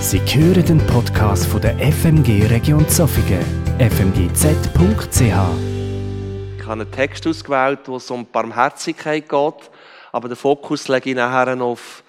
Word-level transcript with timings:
Sie 0.00 0.18
hören 0.18 0.64
den 0.64 0.78
Podcast 0.86 1.46
von 1.46 1.60
der 1.60 1.76
FMG 1.78 2.46
Region 2.46 2.88
Zofingen, 2.88 3.44
fmgz.ch. 3.78 5.20
Ich 5.20 5.28
habe 5.28 6.72
einen 6.72 6.90
Text 6.90 7.26
ausgewählt, 7.26 7.80
wo 7.84 7.96
es 7.96 8.10
um 8.10 8.24
Barmherzigkeit 8.24 9.28
geht, 9.28 9.70
aber 10.10 10.28
den 10.28 10.38
Fokus 10.38 10.88
lege 10.88 11.10
ich 11.10 11.16
nachher 11.16 11.60
auf 11.60 12.02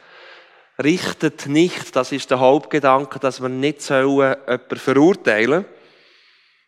richtet 0.82 1.48
nicht, 1.48 1.94
das 1.94 2.14
ist 2.14 2.32
der 2.32 2.40
Hauptgedanke, 2.40 3.20
dass 3.20 3.42
wir 3.42 3.50
nicht 3.50 3.82
sollen 3.82 4.38
jemanden 4.48 4.78
verurteilen 4.78 5.66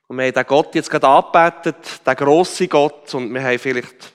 Und 0.07 0.17
wir 0.17 0.25
haben 0.25 0.33
den 0.33 0.45
Gott 0.45 0.75
jetzt 0.75 0.91
gerade 0.91 1.07
angebetet, 1.07 2.05
den 2.05 2.15
grossen 2.15 2.67
Gott, 2.67 3.15
und 3.15 3.33
wir 3.33 3.41
haben 3.41 3.59
vielleicht 3.59 4.11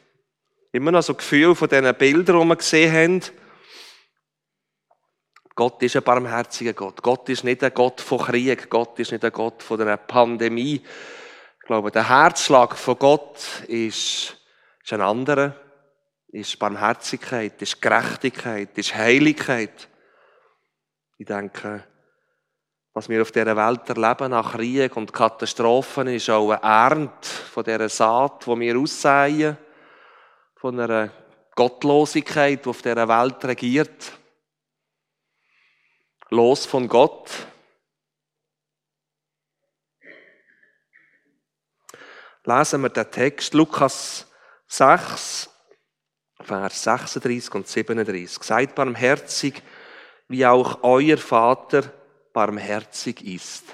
immer 0.73 0.93
noch 0.93 1.03
so 1.03 1.15
ein 1.15 1.17
Gefühl 1.17 1.55
von 1.55 1.71
diesen 1.71 1.95
Bildern, 1.95 2.41
die 2.43 2.49
wir 2.49 2.57
gesehen 2.57 2.93
haben, 2.93 3.23
Gott 5.59 5.83
ist 5.83 5.97
ein 5.97 6.05
barmherziger 6.05 6.73
Gott. 6.73 7.03
Gott 7.03 7.29
ist 7.31 7.43
nicht 7.43 7.65
ein 7.65 7.75
Gott 7.75 8.01
von 8.01 8.21
Krieg. 8.21 8.71
Gott 8.71 8.97
ist 9.01 9.11
nicht 9.11 9.25
ein 9.25 9.33
Gott 9.33 9.61
von 9.61 9.80
einer 9.80 9.97
Pandemie. 9.97 10.75
Ich 10.77 11.66
glaube, 11.66 11.91
der 11.91 12.09
Herzschlag 12.09 12.77
von 12.77 12.97
Gott 12.97 13.65
ist, 13.66 14.37
ist 14.85 14.93
ein 14.93 15.01
anderer. 15.01 15.57
Ist 16.29 16.61
Barmherzigkeit, 16.61 17.61
ist 17.61 17.83
Gerechtigkeit, 17.83 18.79
ist 18.79 18.95
Heiligkeit. 18.95 19.89
Ich 21.16 21.27
denke, 21.27 21.83
was 22.95 23.09
wir 23.09 23.21
auf 23.21 23.33
dieser 23.33 23.57
Welt 23.57 23.88
erleben, 23.88 24.30
nach 24.30 24.52
Krieg 24.52 24.97
und 24.97 25.13
Katastrophen, 25.13 26.07
ist 26.07 26.30
auch 26.30 26.52
eine 26.52 26.63
Ernte 26.63 27.29
von 27.52 27.65
dieser 27.65 27.88
Saat, 27.88 28.47
die 28.47 28.61
wir 28.61 28.79
aussehen, 28.79 29.57
von 30.55 30.79
einer 30.79 31.11
Gottlosigkeit, 31.57 32.65
die 32.65 32.69
auf 32.69 32.80
dieser 32.80 33.09
Welt 33.09 33.45
regiert 33.45 34.19
los 36.30 36.66
von 36.66 36.88
Gott. 36.88 37.30
Lesen 42.45 42.82
wir 42.82 42.88
den 42.88 43.10
Text, 43.10 43.54
Lukas 43.54 44.26
6, 44.68 45.51
Vers 46.40 46.82
36 46.82 47.54
und 47.54 47.68
37. 47.68 48.43
Seid 48.43 48.74
barmherzig, 48.74 49.62
wie 50.29 50.46
auch 50.46 50.82
euer 50.82 51.18
Vater 51.18 51.93
barmherzig 52.32 53.23
ist. 53.24 53.65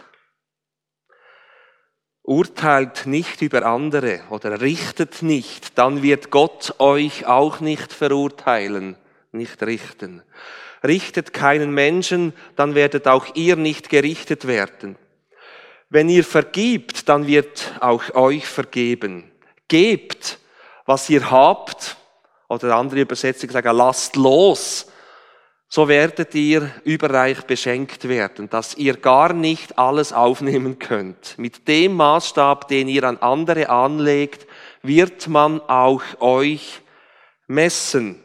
Urteilt 2.23 3.07
nicht 3.07 3.43
über 3.43 3.67
andere 3.67 4.23
oder 4.31 4.61
richtet 4.61 5.23
nicht, 5.23 5.77
dann 5.79 6.03
wird 6.03 6.31
Gott 6.31 6.75
euch 6.81 7.27
auch 7.27 7.61
nicht 7.61 7.93
verurteilen, 7.93 8.97
nicht 9.31 9.63
richten. 9.63 10.23
Richtet 10.87 11.33
keinen 11.33 11.73
Menschen, 11.73 12.35
dann 12.57 12.75
werdet 12.75 13.09
auch 13.09 13.27
ihr 13.35 13.57
nicht 13.57 13.89
gerichtet 13.89 14.47
werden. 14.47 14.97
Wenn 15.89 16.09
ihr 16.09 16.25
vergibt, 16.25 17.09
dann 17.09 17.27
wird 17.27 17.73
auch 17.81 18.15
euch 18.15 18.47
vergeben. 18.47 19.31
Gebt, 19.69 20.39
was 20.87 21.09
ihr 21.09 21.31
habt, 21.31 21.97
oder 22.49 22.77
andere 22.77 23.01
Übersetzungen 23.01 23.53
sagen, 23.53 23.77
lasst 23.77 24.17
los, 24.17 24.91
so 25.69 25.89
werdet 25.89 26.35
ihr 26.35 26.71
überreich 26.85 27.43
beschenkt 27.43 28.09
werden, 28.09 28.49
dass 28.49 28.77
ihr 28.77 28.97
gar 28.97 29.33
nicht 29.33 29.79
alles 29.79 30.13
aufnehmen 30.13 30.79
könnt. 30.79 31.37
Mit 31.37 31.67
dem 31.67 31.95
Maßstab, 31.95 32.69
den 32.69 32.89
ihr 32.89 33.05
an 33.05 33.19
andere 33.19 33.71
anlegt, 33.71 34.47
wird 34.83 35.27
man 35.27 35.61
auch 35.63 36.03
euch 36.21 36.81
messen. 37.47 38.24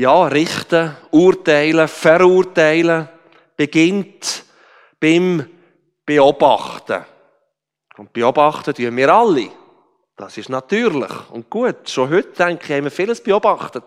Ja, 0.00 0.26
richten, 0.28 0.96
urteilen, 1.10 1.86
verurteilen, 1.86 3.08
beginnt 3.56 4.44
beim 4.98 5.46
Beobachten. 6.06 7.04
Und 7.98 8.12
beobachten 8.12 8.74
tun 8.74 8.96
wir 8.96 9.12
alle. 9.12 9.50
Das 10.16 10.38
ist 10.38 10.48
natürlich 10.48 11.30
und 11.30 11.50
gut. 11.50 11.88
Schon 11.88 12.10
heute, 12.10 12.32
denke 12.32 12.64
ich, 12.64 12.70
haben 12.72 12.84
wir 12.84 12.90
vieles 12.90 13.22
beobachtet. 13.22 13.84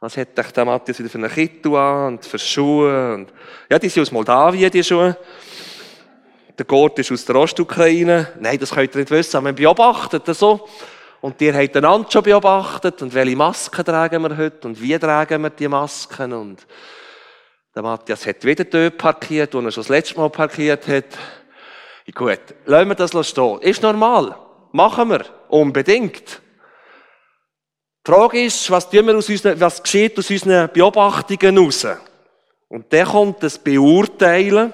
Was 0.00 0.16
hat 0.16 0.38
euch 0.38 0.50
der 0.52 0.64
Matthias 0.64 0.98
wieder 0.98 1.10
für 1.10 1.18
eine 1.18 1.28
Kittel 1.28 1.76
an 1.76 2.14
und 2.14 2.24
für 2.24 2.38
Schuhe? 2.38 3.14
Und 3.14 3.32
ja, 3.70 3.78
die 3.78 3.88
sind 3.88 4.02
aus 4.02 4.12
Moldawien, 4.12 4.70
die 4.70 4.82
Schuhe. 4.82 5.16
Der 6.58 6.64
Gurt 6.64 6.98
ist 6.98 7.12
aus 7.12 7.24
der 7.24 7.36
Ostukraine. 7.36 8.32
Nein, 8.40 8.58
das 8.58 8.72
könnt 8.72 8.94
ihr 8.94 9.00
nicht 9.00 9.10
wissen, 9.10 9.36
aber 9.36 9.44
man 9.44 9.54
beobachtet 9.54 10.26
das 10.26 10.38
so. 10.38 10.68
Und 11.20 11.40
ihr 11.42 11.54
habt 11.54 11.76
einander 11.76 12.10
schon 12.10 12.22
beobachtet 12.22 13.02
und 13.02 13.12
welche 13.12 13.36
Masken 13.36 13.84
tragen 13.84 14.22
wir 14.22 14.36
heute 14.36 14.66
und 14.66 14.80
wie 14.80 14.98
tragen 14.98 15.42
wir 15.42 15.50
die 15.50 15.68
Masken 15.68 16.32
und 16.32 16.66
der 17.74 17.82
Matthias 17.82 18.26
hat 18.26 18.44
wieder 18.44 18.64
dort 18.64 18.98
parkiert, 18.98 19.54
wo 19.54 19.60
er 19.60 19.70
schon 19.70 19.82
das 19.82 19.88
letzte 19.88 20.18
Mal 20.18 20.30
parkiert 20.30 20.88
hat. 20.88 21.16
Gut, 22.12 22.40
lassen 22.64 22.88
wir 22.88 22.94
das 22.96 23.28
stehen. 23.28 23.60
Ist 23.60 23.82
normal. 23.82 24.34
Machen 24.72 25.10
wir. 25.10 25.24
Unbedingt. 25.48 26.40
Die 28.06 28.10
Frage 28.10 28.44
ist, 28.44 28.70
was, 28.70 28.90
tun 28.90 29.06
wir 29.06 29.16
aus 29.16 29.28
unseren, 29.28 29.60
was 29.60 29.82
geschieht 29.82 30.18
aus 30.18 30.30
unseren 30.30 30.72
Beobachtungen 30.72 31.58
raus? 31.58 31.86
Und 32.68 32.92
dann 32.92 33.06
kommt 33.06 33.42
das 33.42 33.58
Beurteilen, 33.58 34.72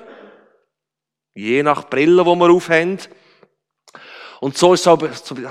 je 1.34 1.62
nach 1.62 1.90
Brille, 1.90 2.24
die 2.24 2.30
wir 2.30 2.50
aufhören. 2.50 2.98
Und 4.40 4.56
so 4.56 4.74
ist 4.74 4.86
aber, 4.86 5.10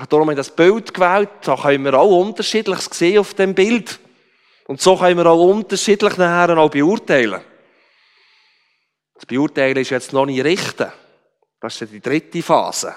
darum 0.09 0.29
haben 0.29 0.35
das 0.35 0.49
Bild 0.49 0.93
gewählt, 0.93 1.29
da 1.41 1.55
können 1.55 1.83
wir 1.85 1.93
auch 1.95 2.21
unterschiedliches 2.21 2.85
sehen 2.91 3.19
auf 3.19 3.33
dem 3.33 3.53
Bild. 3.53 3.99
Und 4.67 4.81
so 4.81 4.97
können 4.97 5.17
wir 5.17 5.25
auch 5.27 5.43
unterschiedlich 5.43 6.17
nachher 6.17 6.57
auch 6.57 6.69
beurteilen. 6.69 7.41
Das 9.15 9.25
Beurteilen 9.25 9.77
ist 9.77 9.91
jetzt 9.91 10.13
noch 10.13 10.25
nicht 10.25 10.43
richten. 10.43 10.91
Das 11.59 11.81
ist 11.81 11.91
die 11.91 12.01
dritte 12.01 12.41
Phase. 12.41 12.95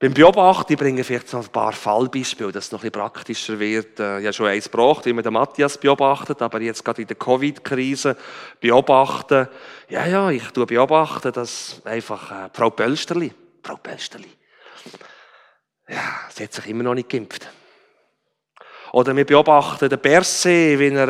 Beim 0.00 0.14
Beobachten, 0.14 0.72
ich 0.72 0.78
bringe 0.78 1.02
vielleicht 1.02 1.32
noch 1.32 1.44
ein 1.44 1.50
paar 1.50 1.72
Fallbeispiele, 1.72 2.52
dass 2.52 2.66
es 2.66 2.72
noch 2.72 2.78
ein 2.84 2.90
bisschen 2.90 3.02
praktischer 3.02 3.58
wird. 3.58 3.98
Äh, 3.98 4.20
ich 4.20 4.26
habe 4.26 4.32
schon 4.32 4.46
eins 4.46 4.70
gebracht, 4.70 5.04
wie 5.06 5.12
man 5.12 5.24
den 5.24 5.32
Matthias 5.32 5.76
beobachtet, 5.76 6.40
aber 6.40 6.60
jetzt 6.60 6.84
gerade 6.84 7.02
in 7.02 7.08
der 7.08 7.16
Covid-Krise 7.16 8.16
beobachten. 8.60 9.48
Ja, 9.88 10.06
ja, 10.06 10.30
ich 10.30 10.44
tue 10.50 10.66
beobachten, 10.66 11.32
dass 11.32 11.82
einfach 11.84 12.30
äh, 12.30 12.48
Frau 12.52 12.70
Pölsterli, 12.70 13.32
Frau 13.62 13.76
Pösteli. 13.76 14.30
Ja, 15.88 16.28
sie 16.30 16.44
hat 16.44 16.52
sich 16.52 16.66
immer 16.66 16.84
noch 16.84 16.94
nicht 16.94 17.08
geimpft. 17.08 17.48
Oder 18.92 19.14
wir 19.14 19.24
beobachten 19.24 19.88
den 19.88 19.98
Berse, 19.98 20.78
wie 20.78 20.88
er 20.88 21.08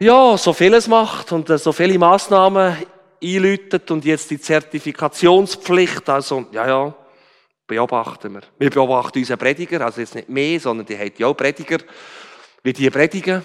äh, 0.00 0.04
ja, 0.04 0.36
so 0.36 0.52
vieles 0.52 0.88
macht 0.88 1.32
und 1.32 1.48
äh, 1.48 1.58
so 1.58 1.72
viele 1.72 1.98
Massnahmen 1.98 2.76
einläutet 3.22 3.90
und 3.90 4.04
jetzt 4.04 4.30
die 4.30 4.40
Zertifikationspflicht, 4.40 6.08
also, 6.08 6.46
ja, 6.52 6.66
ja, 6.66 6.94
beobachten 7.66 8.34
wir. 8.34 8.42
Wir 8.58 8.70
beobachten 8.70 9.18
unseren 9.18 9.38
Prediger, 9.38 9.80
also 9.80 10.00
jetzt 10.00 10.14
nicht 10.14 10.28
mehr, 10.28 10.60
sondern 10.60 10.86
die 10.86 10.98
hat 10.98 11.18
ja 11.18 11.26
auch 11.26 11.34
Prediger, 11.34 11.78
wie 12.62 12.72
die 12.72 12.90
predigen. 12.90 13.44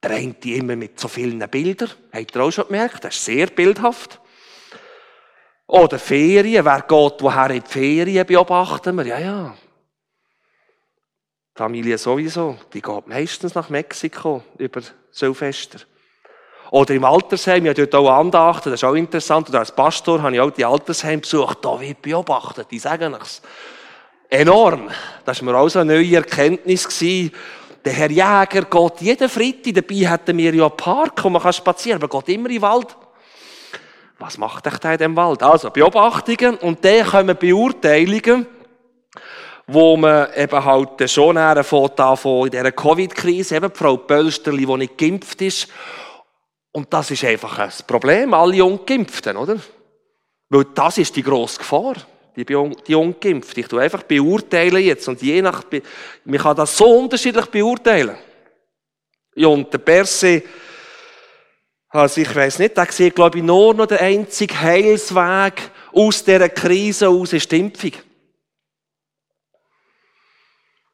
Drängt 0.00 0.42
die 0.42 0.56
immer 0.56 0.74
mit 0.74 0.98
so 0.98 1.06
vielen 1.06 1.38
Bildern. 1.48 1.90
Habt 2.12 2.34
ihr 2.34 2.42
auch 2.42 2.50
schon 2.50 2.66
gemerkt? 2.66 3.04
Das 3.04 3.14
ist 3.14 3.24
sehr 3.24 3.46
bildhaft. 3.46 4.20
Oder 5.72 5.98
Ferien, 5.98 6.66
wer 6.66 6.82
geht 6.82 7.22
woher 7.22 7.48
in 7.48 7.62
die 7.62 7.66
Ferien, 7.66 8.26
beobachten 8.26 8.94
wir. 8.94 9.06
Ja, 9.06 9.18
ja. 9.18 9.54
Die 11.54 11.58
Familie 11.58 11.96
sowieso, 11.96 12.58
die 12.74 12.82
geht 12.82 13.06
meistens 13.06 13.54
nach 13.54 13.70
Mexiko 13.70 14.42
über 14.58 14.82
Silvester. 15.10 15.78
Oder 16.72 16.92
im 16.92 17.06
Altersheim, 17.06 17.64
ja, 17.64 17.72
dort 17.72 17.94
auch 17.94 18.10
Andachten, 18.10 18.68
das 18.68 18.80
ist 18.80 18.84
auch 18.84 18.92
interessant. 18.92 19.48
Oder 19.48 19.60
als 19.60 19.72
Pastor 19.72 20.20
habe 20.20 20.34
ich 20.34 20.40
auch 20.42 20.50
die 20.50 20.66
Altersheim 20.66 21.22
besucht, 21.22 21.64
da 21.64 21.80
wird 21.80 22.02
beobachtet, 22.02 22.66
die 22.70 22.78
sagen 22.78 23.16
es. 23.18 23.40
Enorm. 24.28 24.90
Das 25.24 25.40
war 25.40 25.52
mir 25.54 25.58
auch 25.58 25.70
so 25.70 25.78
eine 25.78 25.94
neue 25.94 26.16
Erkenntnis 26.16 26.86
gewesen. 26.86 27.32
Der 27.82 27.94
Herr 27.94 28.10
Jäger 28.10 28.66
geht 28.66 29.00
jeden 29.00 29.28
Freitag, 29.30 29.74
dabei 29.74 29.94
hätten 29.94 30.36
wir 30.36 30.54
ja 30.54 30.66
einen 30.66 30.76
Park, 30.76 31.24
wo 31.24 31.30
man 31.30 31.50
spazieren 31.50 31.98
kann, 31.98 32.10
aber 32.10 32.20
geht 32.20 32.36
immer 32.36 32.50
in 32.50 32.56
den 32.56 32.62
Wald 32.62 32.94
was 34.22 34.38
macht 34.38 34.66
euch 34.68 34.78
da 34.78 34.92
in 34.92 34.98
dem 34.98 35.16
Wald? 35.16 35.42
Also 35.42 35.70
Beobachtungen 35.70 36.56
und 36.56 36.84
dann 36.84 37.04
kommen 37.04 37.36
Beurteilungen, 37.36 38.46
wo 39.66 39.96
man 39.96 40.28
eben 40.36 40.64
halt 40.64 41.10
schon 41.10 41.36
von 41.64 42.46
in 42.46 42.50
dieser 42.50 42.72
Covid-Krise, 42.72 43.56
eben 43.56 43.74
Frau 43.74 43.96
Pölsterli, 43.96 44.64
die 44.64 44.76
nicht 44.76 44.96
geimpft 44.98 45.42
ist. 45.42 45.68
Und 46.70 46.92
das 46.92 47.10
ist 47.10 47.24
einfach 47.24 47.58
ein 47.58 47.72
Problem, 47.86 48.32
alle 48.32 48.64
Ungeimpften, 48.64 49.36
oder? 49.36 49.56
Weil 50.48 50.66
das 50.74 50.98
ist 50.98 51.16
die 51.16 51.22
grosse 51.22 51.58
Gefahr, 51.58 51.94
die, 52.36 52.44
die 52.44 52.94
Ungeimpften. 52.94 53.60
Ich 53.62 53.68
tue 53.68 53.82
einfach 53.82 54.04
beurteilen 54.04 54.82
jetzt 54.82 55.08
und 55.08 55.20
je 55.20 55.42
nach, 55.42 55.64
man 56.24 56.38
kann 56.38 56.56
das 56.56 56.76
so 56.76 56.86
unterschiedlich 56.86 57.46
beurteilen. 57.46 58.16
Ja, 59.34 59.48
und 59.48 59.72
der 59.72 59.78
Perse, 59.78 60.42
also 61.92 62.22
ich 62.22 62.34
weiß 62.34 62.58
nicht, 62.58 62.76
da 62.76 62.86
sieht, 62.86 63.14
glaube 63.14 63.38
ich, 63.38 63.44
nur 63.44 63.74
noch 63.74 63.86
der 63.86 64.00
einzige 64.00 64.58
Heilsweg 64.58 65.70
aus 65.92 66.24
dieser 66.24 66.48
Krise 66.48 67.08
aus 67.08 67.34
ist 67.34 67.52
die 67.52 67.60
Impfung. 67.60 67.92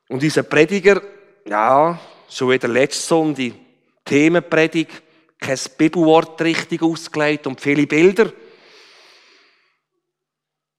Und 0.09 0.23
unser 0.23 0.43
Prediger, 0.43 1.01
ja, 1.47 2.01
schon 2.29 2.51
wieder 2.51 2.67
letzte 2.67 3.07
Sonntag, 3.07 3.53
Themenpredigt, 4.05 5.03
kein 5.39 5.59
Bibelwort 5.77 6.41
richtig 6.41 6.83
ausgelegt 6.83 7.47
und 7.47 7.61
viele 7.61 7.87
Bilder. 7.87 8.33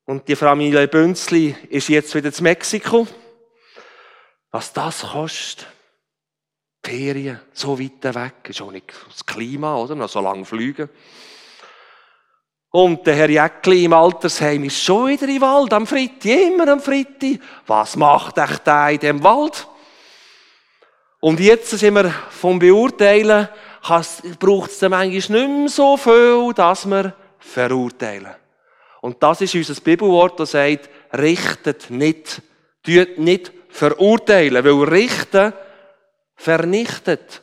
Und 0.06 0.28
die 0.28 0.36
Familie 0.36 0.88
Bünzli 0.88 1.56
ist 1.70 1.88
jetzt 1.88 2.14
wieder 2.16 2.34
zu 2.34 2.44
Mexiko. 2.44 3.08
Was 4.52 4.74
das 4.74 5.02
kostet, 5.02 5.68
Ferien, 6.90 7.40
so 7.54 7.80
weit 7.80 8.16
weg, 8.16 8.34
ist 8.50 8.62
auch 8.64 8.72
nicht 8.72 8.92
das 9.08 9.24
Klima, 9.24 9.76
oder? 9.76 9.94
Noch 9.94 10.10
so 10.10 10.22
lange 10.22 10.44
fliegen. 10.44 10.90
Und 12.72 13.06
der 13.06 13.14
Herr 13.14 13.30
Jäckli 13.30 13.86
im 13.86 13.94
Altersheim 13.94 14.64
ist 14.64 14.84
schon 14.84 15.10
wieder 15.10 15.28
im 15.28 15.40
Wald 15.40 15.72
am 15.72 15.86
Freitag, 15.86 16.26
immer 16.26 16.68
am 16.68 16.80
Freitag. 16.80 17.40
Was 17.68 17.96
macht 17.96 18.40
echt 18.40 18.66
der 18.66 18.90
in 18.90 19.00
dem 19.00 19.24
Wald? 19.24 19.68
Und 21.20 21.40
jetzt 21.40 21.70
sind 21.70 21.94
wir 21.94 22.10
vom 22.32 22.58
Beurteilen, 22.58 23.50
braucht 24.40 24.72
es 24.72 24.80
dann 24.80 24.90
manchmal 24.90 25.42
nicht 25.42 25.60
mehr 25.60 25.70
so 25.70 25.96
viel, 25.96 26.54
dass 26.56 26.88
wir 26.88 27.14
verurteilen. 27.38 28.34
Und 29.02 29.22
das 29.22 29.42
ist 29.42 29.54
unser 29.54 29.80
Bibelwort, 29.80 30.40
das 30.40 30.52
sagt, 30.52 30.90
richtet 31.14 31.92
nicht, 31.92 32.42
tut 32.84 33.20
nicht 33.20 33.52
verurteilen, 33.70 34.66
weil 34.66 34.90
richten 34.90 35.54
vernichtet. 36.40 37.42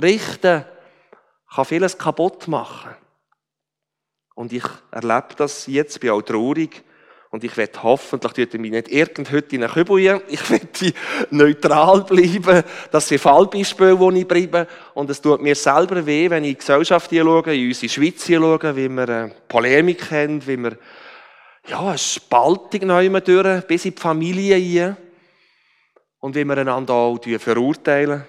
Richten 0.00 0.64
kann 1.52 1.64
vieles 1.64 1.98
kaputt 1.98 2.48
machen. 2.48 2.94
Und 4.34 4.52
ich 4.52 4.64
erlebe 4.92 5.34
das 5.36 5.66
jetzt, 5.66 5.98
bin 6.00 6.10
auch 6.10 6.22
traurig. 6.22 6.84
Und 7.30 7.42
ich 7.42 7.56
werde 7.56 7.82
hoffentlich, 7.82 8.32
tut 8.32 8.54
er 8.54 8.60
mich 8.60 8.70
nicht 8.70 8.88
irgend 8.88 9.32
heute 9.32 9.56
in 9.56 9.64
eine 9.64 9.72
Kübel 9.72 10.22
Ich 10.28 10.50
werde 10.50 10.94
neutral 11.30 12.04
bleiben. 12.04 12.62
Das 12.92 13.08
sind 13.08 13.20
Fallbeispiele, 13.20 13.98
wo 13.98 14.10
ich 14.10 14.28
bleibe. 14.28 14.68
Und 14.94 15.10
es 15.10 15.20
tut 15.20 15.42
mir 15.42 15.56
selber 15.56 16.06
weh, 16.06 16.30
wenn 16.30 16.44
ich 16.44 16.50
in 16.50 16.54
die 16.54 16.58
Gesellschaft 16.60 17.10
schaue, 17.12 17.54
in 17.54 17.66
unsere 17.66 17.88
Schweiz 17.88 18.26
schaue, 18.26 18.76
wie 18.76 18.88
wir 18.88 19.08
eine 19.08 19.32
Polemik 19.48 20.10
haben, 20.12 20.46
wie 20.46 20.56
wir, 20.56 20.78
ja, 21.66 21.80
eine 21.80 21.98
Spaltung 21.98 22.86
neu 22.86 23.08
durch, 23.20 23.66
bis 23.66 23.84
in 23.84 23.94
die 23.94 24.00
Familie 24.00 24.56
hier. 24.56 24.96
Und 26.20 26.34
wie 26.34 26.44
wir 26.44 26.56
einander 26.56 26.94
auch 26.94 27.20
verurteilen. 27.38 28.24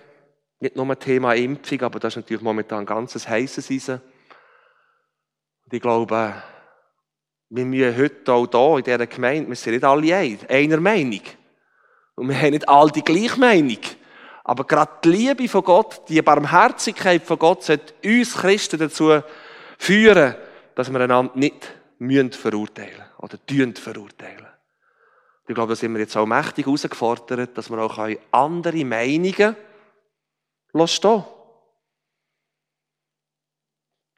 Nicht 0.60 0.76
nur 0.76 0.86
ein 0.86 1.00
Thema 1.00 1.34
Impfung, 1.34 1.82
aber 1.82 2.00
das 2.00 2.14
ist 2.14 2.24
natürlich 2.24 2.44
momentan 2.44 2.80
ein 2.80 2.86
ganz 2.86 3.28
heißes 3.28 3.70
Eisen. 3.70 4.02
Und 5.66 5.74
ich 5.74 5.82
glaube, 5.82 6.34
wir 7.50 7.66
müssen 7.66 7.98
heute 7.98 8.34
auch 8.34 8.48
hier 8.48 8.78
in 8.78 8.84
dieser 8.84 9.08
Gemeinde, 9.08 9.50
wir 9.50 9.56
sind 9.56 9.74
nicht 9.74 9.84
alle 9.84 10.16
einer 10.50 10.80
Meinung. 10.80 11.22
Und 12.16 12.30
wir 12.30 12.42
haben 12.42 12.52
nicht 12.52 12.68
alle 12.68 12.92
die 12.92 13.04
gleiche 13.04 13.40
Meinung. 13.40 13.80
Aber 14.44 14.64
gerade 14.64 14.92
die 15.04 15.10
Liebe 15.10 15.48
von 15.48 15.64
Gott, 15.64 16.02
die 16.10 16.22
Barmherzigkeit 16.22 17.24
von 17.24 17.38
Gott 17.38 17.64
sollte 17.64 17.94
uns 18.04 18.34
Christen 18.34 18.80
dazu 18.80 19.22
führen, 19.78 20.36
dass 20.74 20.92
wir 20.92 21.00
einander 21.00 21.32
nicht 21.36 21.68
müssen 22.00 22.32
verurteilen 22.32 23.04
oder 23.20 23.38
tun 23.46 23.76
verurteilen. 23.76 24.47
Ich 25.48 25.56
glaube, 25.56 25.70
da 25.70 25.76
sind 25.76 25.94
wir 25.94 26.02
jetzt 26.02 26.18
auch 26.18 26.26
mächtig 26.26 26.66
herausgefordert, 26.66 27.58
dass 27.58 27.70
wir 27.70 27.80
auch 27.80 28.10
andere 28.32 28.86
Meinungen 28.86 29.56
stehen 30.86 31.24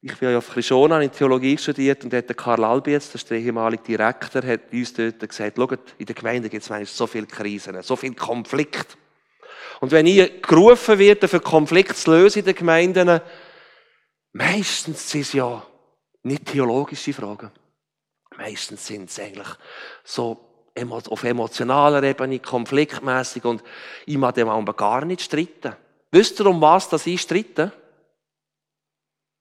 ich 0.02 0.16
bin 0.16 0.30
ja 0.30 0.38
auf 0.38 0.48
Krishona 0.48 1.00
in 1.02 1.12
Theologie 1.12 1.58
studiert 1.58 2.04
und 2.04 2.12
dort 2.12 2.34
Karl 2.36 2.88
ist 2.88 3.30
der 3.30 3.38
ehemalige 3.38 3.82
Direktor, 3.82 4.42
hat 4.42 4.72
uns 4.72 4.94
dort 4.94 5.20
gesagt, 5.20 5.58
schaut, 5.58 5.94
in 5.98 6.06
der 6.06 6.14
Gemeinde 6.14 6.48
gibt 6.48 6.68
es 6.68 6.96
so 6.96 7.06
viele 7.06 7.26
Krisen, 7.26 7.82
so 7.82 7.96
viel 7.96 8.14
Konflikt. 8.14 8.96
Und 9.80 9.92
wenn 9.92 10.06
ich 10.06 10.42
gerufen 10.42 10.98
werde, 10.98 11.28
für 11.28 11.40
Konflikt 11.40 11.96
zu 11.96 12.12
lösen 12.12 12.40
in 12.40 12.44
den 12.46 12.54
Gemeinden, 12.54 13.20
meistens 14.32 15.10
sind 15.10 15.22
es 15.22 15.32
ja 15.34 15.66
nicht 16.22 16.46
theologische 16.46 17.12
Fragen. 17.12 17.50
Meistens 18.38 18.86
sind 18.86 19.10
es 19.10 19.20
eigentlich 19.20 19.48
so 20.02 20.49
auf 20.76 21.24
emotionaler 21.24 22.02
Ebene, 22.02 22.38
konfliktmäßig 22.38 23.44
und 23.44 23.62
ich 24.06 24.16
mag 24.16 24.34
dem 24.34 24.48
auch 24.48 24.76
gar 24.76 25.04
nicht 25.04 25.22
streiten. 25.22 25.76
Wisst 26.10 26.40
ihr, 26.40 26.46
um 26.46 26.60
was 26.60 26.88
das 26.88 27.06
ich 27.06 27.20
streite? 27.20 27.72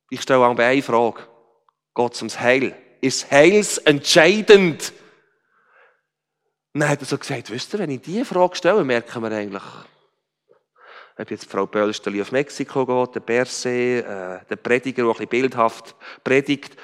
Ich 0.10 0.22
stelle 0.22 0.46
auch 0.46 0.58
eine 0.58 0.82
Frage. 0.82 1.22
Es 1.96 2.22
ums 2.22 2.40
Heil? 2.40 2.76
Ist 3.02 3.30
Heils 3.32 3.78
entscheidend? 3.80 4.94
Und 6.74 6.82
dann 6.82 6.90
hat 6.90 7.02
er 7.02 7.06
so 7.06 7.18
gesagt, 7.18 7.50
wisst 7.50 7.74
ihr, 7.74 7.80
wenn 7.80 7.90
ich 7.90 8.02
diese 8.02 8.26
Frage 8.26 8.56
stelle, 8.56 8.84
merken 8.84 9.22
wir 9.22 9.32
eigentlich, 9.32 9.64
ob 11.18 11.32
jetzt 11.32 11.50
Frau 11.50 11.66
Böllsteli 11.66 12.22
auf 12.22 12.32
Mexiko 12.32 12.86
geht, 12.86 13.16
der 13.16 13.20
Berse, 13.20 13.70
äh, 13.70 14.46
der 14.48 14.56
Prediger, 14.56 15.04
der 15.04 15.12
ein 15.12 15.14
bisschen 15.14 15.30
bildhaft 15.30 15.96
predigt, 16.24 16.78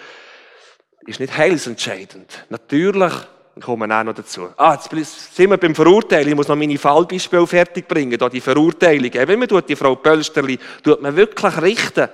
ist 1.05 1.19
nicht 1.19 1.37
heilsentscheidend. 1.37 2.45
Natürlich, 2.49 3.13
ich 3.57 3.63
komme 3.63 3.85
auch 3.85 4.03
noch 4.03 4.13
dazu. 4.13 4.49
Ah, 4.57 4.73
jetzt 4.73 4.89
sind 5.33 5.49
wir 5.49 5.57
beim 5.57 5.73
Verurteilen. 5.73 6.27
Ich 6.27 6.35
muss 6.35 6.49
noch 6.49 6.57
meine 6.57 6.77
Fallbeispiele 6.77 7.47
fertig 7.47 7.87
bringen, 7.87 8.17
da 8.17 8.27
die 8.27 8.41
Verurteilung. 8.41 9.11
Wenn 9.13 9.39
man 9.39 9.47
die 9.65 9.75
Frau 9.77 9.95
Pölsterli, 9.95 10.59
tut 10.83 11.01
man 11.01 11.15
wirklich 11.15 11.61
richten. 11.61 12.09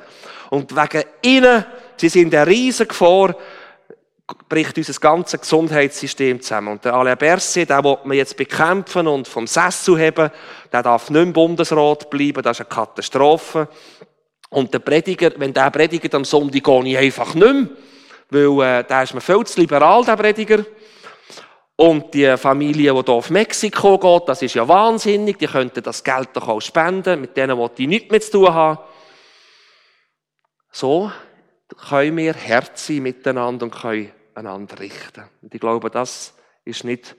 Und 0.51 0.75
wegen 0.75 1.03
ihnen, 1.23 1.65
sie 1.97 2.09
sind 2.09 2.35
eine 2.35 2.45
riesige 2.45 2.89
Gefahr, 2.89 3.35
bricht 4.49 4.77
unser 4.77 4.99
ganzes 4.99 5.41
Gesundheitssystem 5.41 6.41
zusammen. 6.41 6.73
Und 6.73 6.85
der 6.85 6.93
Alain 6.93 7.17
Berset, 7.17 7.69
den 7.69 7.83
will 7.83 7.97
man 8.03 8.17
jetzt 8.17 8.37
bekämpfen 8.37 9.07
und 9.07 9.27
vom 9.27 9.47
Sessel 9.47 9.97
heben, 9.97 10.29
der 10.71 10.83
darf 10.83 11.09
nicht 11.09 11.21
im 11.21 11.33
Bundesrat 11.33 12.09
bleiben, 12.09 12.43
das 12.43 12.59
ist 12.59 12.67
eine 12.67 12.75
Katastrophe. 12.75 13.67
Und 14.49 14.73
der 14.73 14.79
Prediger, 14.79 15.31
wenn 15.37 15.53
der 15.53 15.71
predigt 15.71 16.13
am 16.13 16.25
Sonntag, 16.25 16.63
gehe 16.63 16.85
ich 16.85 16.97
einfach 16.97 17.33
nicht 17.33 17.53
mehr, 17.53 17.69
weil 18.29 18.79
äh, 18.79 18.83
der 18.83 19.03
ist 19.03 19.13
mir 19.13 19.21
viel 19.21 19.43
zu 19.45 19.59
liberal, 19.59 20.03
der 20.03 20.17
Prediger. 20.17 20.65
Und 21.81 22.13
die 22.13 22.37
Familie, 22.37 22.93
die 22.93 22.99
hier 22.99 23.09
auf 23.09 23.31
Mexiko 23.31 23.97
geht, 23.97 24.29
das 24.29 24.43
ist 24.43 24.53
ja 24.53 24.67
wahnsinnig, 24.67 25.39
die 25.39 25.47
könnten 25.47 25.81
das 25.81 26.03
Geld 26.03 26.29
doch 26.33 26.47
auch 26.47 26.61
spenden, 26.61 27.19
mit 27.19 27.35
denen 27.35 27.57
wollte 27.57 27.81
ich 27.81 27.87
nichts 27.87 28.11
mehr 28.11 28.21
zu 28.21 28.33
tun 28.33 28.53
haben. 28.53 28.77
So 30.71 31.11
können 31.89 32.17
wir 32.17 32.35
Herz 32.35 32.85
sein 32.85 33.01
miteinander 33.01 33.65
und 33.65 33.71
können 33.71 34.11
einander 34.35 34.77
richten. 34.77 35.23
Und 35.41 35.55
ich 35.55 35.59
glaube, 35.59 35.89
das 35.89 36.35
ist 36.65 36.83
nicht 36.83 37.15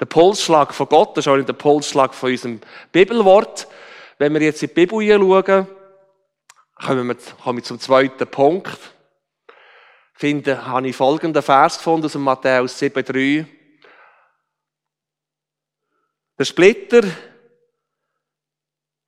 der 0.00 0.06
Pulsschlag 0.06 0.72
von 0.72 0.88
Gott, 0.88 1.14
das 1.14 1.26
ist 1.26 1.28
auch 1.30 1.36
nicht 1.36 1.50
der 1.50 1.52
Pulsschlag 1.52 2.14
von 2.14 2.30
unserem 2.30 2.60
Bibelwort. 2.92 3.68
Wenn 4.16 4.32
wir 4.32 4.40
jetzt 4.40 4.62
in 4.62 4.70
die 4.70 4.74
Bibel 4.76 5.02
hinschauen, 5.02 5.66
kommen 6.74 7.06
wir, 7.06 7.16
kommen 7.44 7.58
wir 7.58 7.64
zum 7.64 7.78
zweiten 7.78 8.26
Punkt. 8.28 8.78
Finde, 10.14 10.66
habe 10.66 10.88
ich 10.88 10.96
folgenden 10.96 11.42
Vers 11.42 11.76
gefunden 11.76 12.06
aus 12.06 12.12
dem 12.12 12.22
Matthäus 12.22 12.80
7,3. 12.80 13.55
Der 16.38 16.44
Splitter 16.44 17.02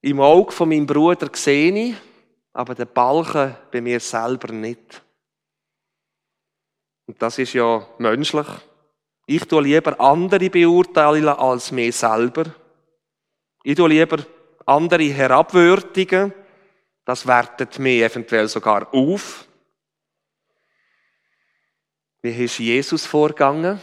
im 0.01 0.21
Auge 0.21 0.53
von 0.53 0.69
meinem 0.69 0.87
Bruder 0.87 1.29
sehe 1.35 1.91
ich, 1.91 1.97
aber 2.53 2.75
den 2.75 2.89
Balken 2.89 3.55
bei 3.71 3.81
mir 3.81 4.01
selber 4.01 4.53
nicht. 4.53 5.05
Und 7.07 7.21
das 7.21 7.39
ist 7.39 7.53
ja 7.53 7.87
menschlich. 7.99 8.47
Ich 9.27 9.45
tue 9.45 9.63
lieber 9.63 10.01
andere 10.01 10.49
beurteilen 10.49 11.29
als 11.29 11.71
mir 11.71 11.93
selber. 11.93 12.45
Ich 13.63 13.77
tue 13.77 13.89
lieber 13.89 14.25
andere 14.65 15.05
herabwürdigen. 15.05 16.33
Das 17.05 17.27
wertet 17.27 17.79
mich 17.79 18.03
eventuell 18.03 18.49
sogar 18.49 18.93
auf. 18.95 19.47
Wie 22.23 22.45
ist 22.45 22.59
Jesus 22.59 23.05
vorgegangen? 23.05 23.81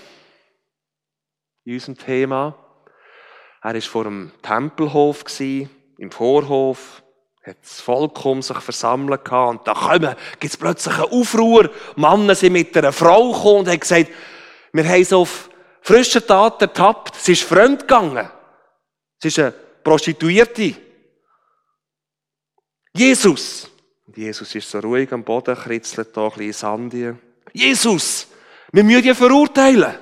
In 1.64 1.74
unserem 1.74 1.98
Thema. 1.98 2.65
Er 3.66 3.74
war 3.74 3.82
vor 3.82 4.04
dem 4.04 4.32
Tempelhof, 4.44 5.24
im 5.40 6.12
Vorhof 6.12 7.02
hat 7.44 7.58
Volk 7.64 8.24
um 8.24 8.44
sich 8.44 8.60
versammelt 8.60 9.28
und 9.32 9.68
da 9.68 9.74
kommen, 9.74 10.16
gibt's 10.40 10.56
plötzlich 10.56 10.94
einen 10.94 11.12
Aufruhr. 11.12 11.72
Männer 11.96 12.36
sind 12.36 12.54
mit 12.54 12.78
einer 12.78 12.94
Frau 12.94 13.32
gekommen 13.32 13.62
und 13.62 13.70
haben 13.70 13.80
gesagt, 13.80 14.12
wir 14.72 14.88
haben 14.88 15.04
sie 15.04 15.16
auf 15.16 15.50
frischer 15.82 16.24
Tat 16.24 16.62
ertappt. 16.62 17.16
Sie 17.16 17.32
ist 17.32 17.42
fremd 17.42 17.82
gegangen. 17.82 18.30
Sie 19.20 19.30
ist 19.30 19.40
eine 19.40 19.52
Prostituierte. 19.52 20.76
Jesus. 22.94 23.72
Und 24.06 24.16
Jesus 24.16 24.54
ist 24.54 24.70
so 24.70 24.78
ruhig 24.78 25.12
am 25.12 25.24
Boden, 25.24 25.56
kritzelt 25.56 26.16
da 26.16 26.26
ein 26.26 26.34
bisschen 26.34 26.54
Sandien. 26.54 27.20
Jesus, 27.52 28.28
wir 28.72 28.84
müssen 28.84 29.02
die 29.02 29.16
verurteilen. 29.16 29.96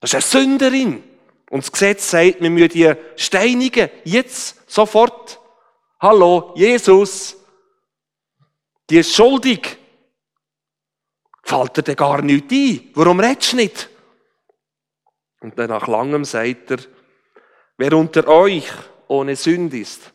Das 0.00 0.12
ist 0.12 0.14
eine 0.14 0.22
Sünderin. 0.22 1.07
Und 1.50 1.64
das 1.64 1.72
Gesetz 1.72 2.10
sagt, 2.10 2.40
wir 2.40 2.50
müssen 2.50 2.68
die 2.68 2.94
steinigen. 3.16 3.90
Jetzt, 4.04 4.70
sofort. 4.70 5.40
Hallo, 6.00 6.52
Jesus, 6.54 7.36
die 8.88 8.98
ist 8.98 9.14
schuldig. 9.14 9.78
Fällt 11.42 11.88
dir 11.88 11.96
gar 11.96 12.20
nichts 12.22 12.52
ein? 12.52 12.90
Warum 12.94 13.20
redest 13.20 13.52
du 13.52 13.56
nicht? 13.56 13.88
Und 15.40 15.58
dann 15.58 15.70
nach 15.70 15.86
langem 15.86 16.24
sagt 16.24 16.70
er, 16.70 16.78
wer 17.78 17.92
unter 17.94 18.28
euch 18.28 18.70
ohne 19.06 19.34
Sünde 19.34 19.78
ist, 19.78 20.12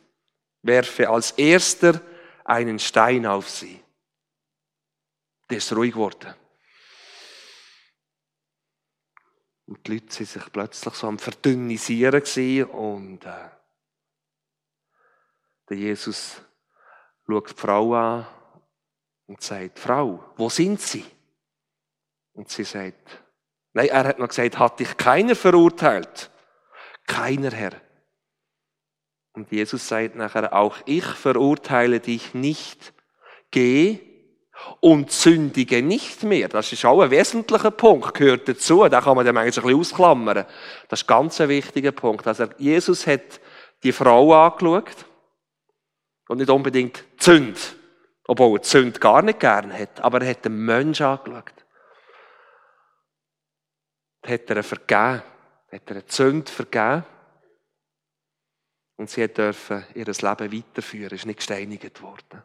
werfe 0.62 1.10
als 1.10 1.32
erster 1.32 2.02
einen 2.46 2.78
Stein 2.78 3.26
auf 3.26 3.50
sie. 3.50 3.80
Der 5.50 5.58
ist 5.58 5.76
ruhig 5.76 5.94
geworden. 5.94 6.34
Und 9.66 9.88
die 9.88 9.94
Leute 9.94 10.14
sind 10.14 10.30
sich 10.30 10.52
plötzlich 10.52 10.94
so 10.94 11.08
am 11.08 11.20
Verdünnisieren 11.20 12.66
und 12.72 13.26
äh, 13.26 13.50
der 15.70 15.78
Jesus 15.78 16.42
schaut 17.26 17.50
die 17.50 17.54
Frau 17.54 17.94
an 17.94 18.28
und 19.28 19.42
sagt, 19.42 19.80
Frau, 19.80 20.24
wo 20.36 20.50
sind 20.50 20.82
Sie? 20.82 21.06
Und 22.34 22.50
sie 22.50 22.64
sagt, 22.64 23.24
nein, 23.74 23.88
er 23.88 24.06
hat 24.06 24.20
noch 24.20 24.28
gesagt, 24.28 24.60
hat 24.60 24.80
dich 24.80 24.98
keiner 24.98 25.36
verurteilt? 25.36 26.30
Keiner, 27.08 27.52
Herr. 27.52 27.80
Und 29.34 29.52
Jesus 29.52 29.88
sagt 29.88 30.16
nachher, 30.16 30.54
auch 30.54 30.78
ich 30.86 31.06
verurteile 31.06 32.00
dich 32.00 32.34
nicht. 32.34 32.94
Geh 33.52 34.13
und 34.80 35.12
sündige 35.12 35.82
nicht 35.82 36.24
mehr. 36.24 36.50
Das 36.50 36.72
ist 36.72 36.86
auch 36.86 37.02
ein 37.02 37.12
wesentlicher 37.12 37.72
Punkt, 37.72 38.14
gehört 38.14 38.48
dazu. 38.48 38.88
Da 38.90 39.02
kann 39.02 39.16
man 39.16 39.26
dann 39.26 39.38
eigentlich 39.38 39.58
ein 39.58 39.64
bisschen 39.64 39.80
ausklammern. 39.80 40.46
Das 40.90 41.02
ist 41.02 41.08
ganz 41.08 41.40
ein 41.40 41.50
wichtiger 41.50 41.92
Punkt. 41.92 42.28
Also 42.28 42.48
Jesus 42.58 43.08
hat 43.08 43.40
die 43.84 43.92
Frau 43.92 44.34
angeschaut 44.34 45.06
und 46.28 46.38
nicht 46.38 46.50
unbedingt 46.50 47.04
Sünde. 47.20 47.60
Obwohl 48.28 48.60
er 48.60 48.64
Sünde 48.64 49.00
gar 49.00 49.22
nicht 49.22 49.40
gern 49.40 49.74
hat. 49.74 50.00
Aber 50.02 50.22
er 50.22 50.30
hat 50.30 50.46
den 50.46 50.66
Menschen 50.66 51.06
angeschaut. 51.06 51.66
Hat 54.26 54.50
er 54.50 54.64
vergeben. 54.64 55.24
Hat 55.72 55.92
er 55.92 56.04
Sünde 56.08 56.52
vergeben. 56.52 57.06
Und 58.96 59.10
sie 59.10 59.28
dürfen 59.28 59.86
ihr 59.96 60.06
Leben 60.06 60.54
weiterführen. 60.54 61.16
Ist 61.16 61.26
nicht 61.26 61.38
gesteinigt 61.38 62.02
worden. 62.02 62.44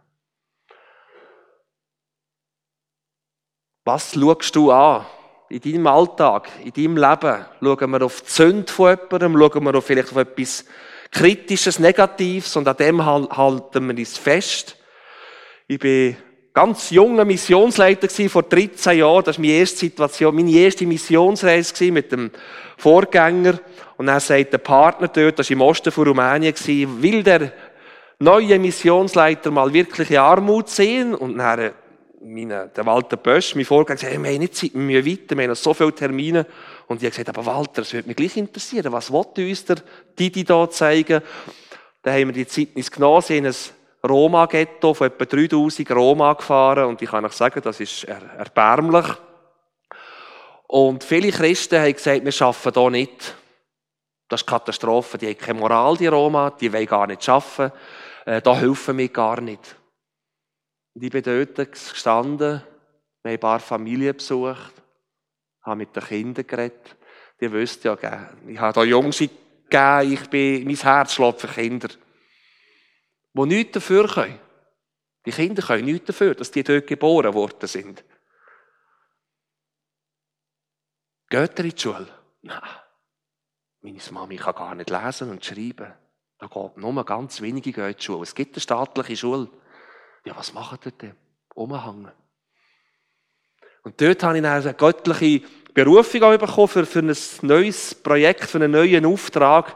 Was 3.89 4.13
schaust 4.13 4.55
du 4.55 4.71
an? 4.71 5.07
In 5.49 5.63
deinem 5.63 5.87
Alltag, 5.87 6.51
in 6.63 6.75
deinem 6.75 6.99
Leben? 6.99 7.47
Schauen 7.63 7.91
wir 7.91 8.03
auf 8.03 8.21
die 8.21 8.31
Sünde 8.31 8.71
von 8.71 8.91
jemandem? 8.91 9.41
Schauen 9.41 9.65
wir 9.65 9.75
auf 9.77 9.87
vielleicht 9.87 10.11
auf 10.11 10.17
etwas 10.19 10.67
Kritisches, 11.11 11.79
Negatives? 11.79 12.55
Und 12.57 12.69
an 12.69 12.77
dem 12.77 13.03
halten 13.03 13.89
wir 13.89 13.97
uns 13.97 14.19
fest. 14.19 14.77
Ich 15.69 15.79
bin 15.79 16.19
ganz 16.53 16.91
junger 16.91 17.25
Missionsleiter 17.25 18.09
gewesen, 18.09 18.29
vor 18.29 18.43
13 18.43 18.99
Jahren. 18.99 19.25
Das 19.25 19.39
war 19.39 19.43
meine 19.43 19.55
erste 19.55 19.79
Situation, 19.79 20.37
meine 20.37 20.51
erste 20.51 20.85
Missionsreise 20.85 21.73
gewesen, 21.73 21.95
mit 21.95 22.13
dem 22.13 22.31
Vorgänger. 22.77 23.59
Und 23.97 24.09
dann 24.09 24.21
sagt 24.21 24.53
der 24.53 24.59
Partner 24.59 25.09
dort, 25.09 25.39
das 25.39 25.49
war 25.49 25.55
im 25.55 25.63
Osten 25.63 25.93
von 25.93 26.09
Rumänien, 26.09 26.53
gewesen, 26.53 27.03
will 27.03 27.23
der 27.23 27.53
neue 28.19 28.59
Missionsleiter 28.59 29.51
mal 29.51 29.73
wirkliche 29.73 30.21
Armut 30.21 30.69
sehen? 30.69 31.15
Und 31.15 31.39
dann 31.39 31.73
meine, 32.21 32.69
der 32.69 32.87
Walter 32.87 33.17
Bösch, 33.17 33.55
mein 33.55 33.65
Vorgänger, 33.65 33.97
gesagt, 33.97 34.13
hey, 34.13 34.23
wir 34.23 34.31
haben 34.31 34.39
nicht 34.39 34.55
Zeit, 34.55 34.75
wir 34.75 34.81
müssen 34.81 35.07
weiter, 35.07 35.37
wir 35.37 35.45
haben 35.45 35.51
noch 35.51 35.57
so 35.57 35.75
viele 35.75 35.95
Termine. 35.95 36.47
Und 36.87 37.03
ich 37.03 37.09
habe 37.09 37.11
gesagt, 37.11 37.29
aber 37.29 37.47
Walter, 37.47 37.83
das 37.83 37.93
würde 37.93 38.09
mich 38.09 38.17
gleich 38.17 38.37
interessieren, 38.37 38.93
was 38.93 39.13
will 39.13 39.49
uns 39.49 39.65
der 39.65 39.77
Didi 40.19 40.45
da 40.45 40.69
zeigen? 40.69 41.23
Dann 42.03 42.15
haben 42.15 42.29
wir 42.29 42.33
die 42.33 42.47
Zeit 42.47 42.77
nicht 42.77 42.93
genommen, 42.93 43.23
sind 43.23 43.45
in 43.45 43.47
ein 43.47 43.55
Roma-Ghetto 44.09 44.95
von 44.95 45.07
etwa 45.09 45.25
3000 45.25 45.91
Roma 45.91 46.33
gefahren 46.33 46.87
und 46.87 47.03
ich 47.03 47.11
kann 47.11 47.25
euch 47.25 47.33
sagen, 47.33 47.61
das 47.63 47.81
ist 47.81 48.05
erbärmlich. 48.05 49.07
Und 50.67 51.03
viele 51.03 51.31
Christen 51.31 51.81
haben 51.81 51.93
gesagt, 51.93 52.25
wir 52.25 52.47
arbeiten 52.47 52.81
hier 52.81 52.91
nicht. 52.91 53.35
Das 54.29 54.43
ist 54.43 54.47
Katastrophe, 54.47 55.17
die 55.17 55.29
haben 55.29 55.39
keine 55.39 55.59
Moral, 55.59 55.97
die 55.97 56.07
Roma, 56.07 56.51
die 56.51 56.73
wollen 56.73 56.87
gar 56.87 57.07
nicht 57.07 57.27
arbeiten. 57.29 57.73
Äh, 58.27 58.43
da 58.43 58.55
helfen 58.55 58.99
wir 58.99 59.09
gar 59.09 59.41
nicht. 59.41 59.78
Und 60.99 61.05
ich 61.05 61.13
bin 61.13 61.23
dort 61.23 61.55
gestanden, 61.55 62.61
wir 63.23 63.31
haben 63.31 63.35
ein 63.37 63.39
paar 63.39 63.61
Familien 63.61 64.17
besucht, 64.17 64.73
habe 65.63 65.77
mit 65.77 65.95
den 65.95 66.03
Kindern 66.03 66.45
geredet. 66.45 66.97
Die 67.41 67.53
wüssten 67.53 67.87
ja, 67.87 68.33
ich 68.49 68.59
habe 68.59 68.73
da 68.73 68.83
Jungs 68.83 69.19
gegeben, 69.19 70.13
ich 70.13 70.29
bin, 70.29 70.67
mein 70.67 70.75
Herz 70.75 71.15
schlägt 71.15 71.41
für 71.41 71.47
Kinder, 71.47 71.87
die 73.33 73.43
nichts 73.47 73.75
dafür 73.75 74.09
können. 74.09 74.41
Die 75.25 75.31
Kinder 75.31 75.63
können 75.63 75.85
nichts 75.85 76.07
dafür, 76.07 76.35
dass 76.35 76.51
die 76.51 76.65
dort 76.65 76.89
geboren 76.89 77.33
worden 77.33 77.69
sind. 77.69 78.03
Geht 81.29 81.59
ihr 81.61 81.65
in 81.65 81.71
die 81.71 81.81
Schule? 81.81 82.09
Nein. 82.43 82.61
Meine 83.83 84.01
Mami 84.11 84.37
kann 84.37 84.55
gar 84.57 84.75
nicht 84.75 84.91
lesen 84.91 85.31
und 85.31 85.45
schreiben. 85.45 85.95
Da 86.41 86.49
geht 86.49 86.77
nur 86.77 87.05
ganz 87.05 87.41
wenige 87.41 87.87
in 87.87 87.95
die 87.95 88.03
Schule. 88.03 88.25
Es 88.25 88.35
gibt 88.35 88.57
eine 88.57 88.63
staatliche 88.63 89.17
Schule. 89.17 89.49
Ja, 90.29 90.37
was 90.37 90.53
machen 90.53 90.79
die 90.85 90.93
denn? 90.93 91.15
Umhängen. 91.55 92.13
Und 93.83 93.99
dort 93.99 94.23
habe 94.23 94.37
ich 94.37 94.45
eine 94.45 94.75
göttliche 94.75 95.47
Berufung 95.73 96.21
bekommen 96.21 96.69
für, 96.69 96.85
für 96.85 96.99
ein 96.99 97.17
neues 97.41 97.95
Projekt, 97.95 98.45
für 98.45 98.59
einen 98.59 98.73
neuen 98.73 99.07
Auftrag, 99.07 99.75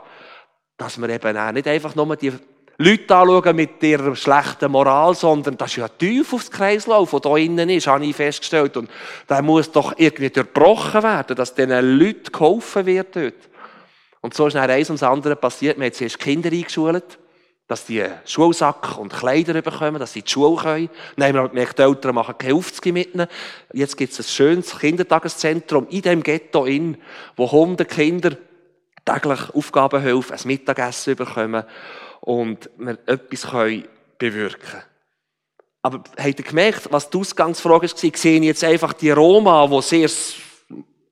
dass 0.76 1.00
wir 1.00 1.08
eben 1.08 1.36
auch 1.38 1.52
nicht 1.52 1.66
einfach 1.66 1.94
nur 1.94 2.14
die 2.16 2.34
Leute 2.76 3.16
anschauen 3.16 3.56
mit 3.56 3.82
ihrer 3.82 4.14
schlechten 4.14 4.70
Moral, 4.70 5.14
sondern 5.14 5.56
das 5.56 5.70
ist 5.70 5.76
ja 5.76 5.88
tief 5.88 6.34
aufs 6.34 6.50
Kreislauf, 6.50 7.12
der 7.12 7.20
da 7.20 7.36
innen 7.38 7.70
ist, 7.70 7.86
habe 7.86 8.04
ich 8.04 8.14
festgestellt. 8.14 8.76
Und 8.76 8.90
der 9.30 9.40
muss 9.40 9.72
doch 9.72 9.94
irgendwie 9.96 10.28
durchbrochen 10.28 11.02
werden, 11.02 11.34
dass 11.34 11.54
diesen 11.54 11.98
Leuten 11.98 12.30
geholfen 12.30 12.84
wird 12.84 13.16
dort. 13.16 13.48
Und 14.20 14.34
so 14.34 14.48
ist 14.48 14.54
dann 14.54 14.68
eins 14.68 14.90
ums 14.90 15.02
andere 15.02 15.34
passiert. 15.34 15.78
Wir 15.78 15.86
haben 15.86 15.94
zuerst 15.94 16.18
Kinder 16.18 16.50
eingeschult 16.50 17.18
dass 17.72 17.86
die 17.86 18.04
Schulsack 18.26 18.98
und 18.98 19.10
Kleider 19.10 19.62
bekommen, 19.62 19.98
dass 19.98 20.12
sie 20.12 20.20
die 20.20 20.30
Schule 20.30 20.60
können. 20.60 20.90
Dann 21.16 21.28
haben 21.28 21.34
wir 21.36 21.48
gemerkt, 21.48 21.78
die 21.78 21.82
Eltern 21.82 22.14
machen 22.14 22.34
keine 22.36 22.54
Aufzüge 22.54 22.92
mit 22.92 23.14
ihnen. 23.14 23.26
Jetzt 23.72 23.96
gibt 23.96 24.12
es 24.12 24.18
ein 24.18 24.24
schönes 24.24 24.78
Kindertageszentrum 24.78 25.88
in 25.88 26.02
dem 26.02 26.22
Ghetto 26.22 26.66
in, 26.66 26.98
wo 27.34 27.50
hundert 27.50 27.88
Kinder 27.88 28.36
täglich 29.06 29.40
Aufgabenhilfe, 29.54 30.34
ein 30.34 30.40
Mittagessen 30.44 31.16
bekommen 31.16 31.64
und 32.20 32.68
wir 32.76 32.98
etwas 33.06 33.48
können 33.50 33.88
bewirken 34.18 34.82
Aber 35.80 36.02
habt 36.18 36.38
ihr 36.38 36.44
gemerkt, 36.44 36.88
was 36.90 37.08
die 37.08 37.16
Ausgangsfrage 37.16 37.90
war? 37.90 37.96
Sehe 37.96 38.38
ich 38.38 38.44
jetzt 38.44 38.64
einfach 38.64 38.92
die 38.92 39.12
Roma, 39.12 39.66
die 39.66 39.80
sehr 39.80 40.10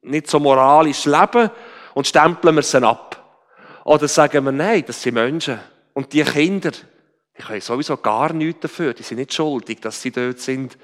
nicht 0.02 0.28
so 0.28 0.38
moralisch 0.38 1.06
leben 1.06 1.48
und 1.94 2.06
stempeln 2.06 2.54
wir 2.54 2.62
sie 2.62 2.86
ab? 2.86 3.16
Oder 3.82 4.08
sagen 4.08 4.44
wir, 4.44 4.52
nein, 4.52 4.84
das 4.86 5.00
sind 5.00 5.14
Menschen. 5.14 5.58
Und 5.92 6.12
die 6.12 6.22
Kinder, 6.22 6.70
die 6.70 7.42
können 7.42 7.60
sowieso 7.60 7.96
gar 7.96 8.32
nichts 8.32 8.60
dafür. 8.60 8.94
Die 8.94 9.02
sind 9.02 9.18
nicht 9.18 9.34
schuldig, 9.34 9.80
dass 9.80 10.00
sie 10.00 10.10
dort 10.10 10.38
sind. 10.38 10.78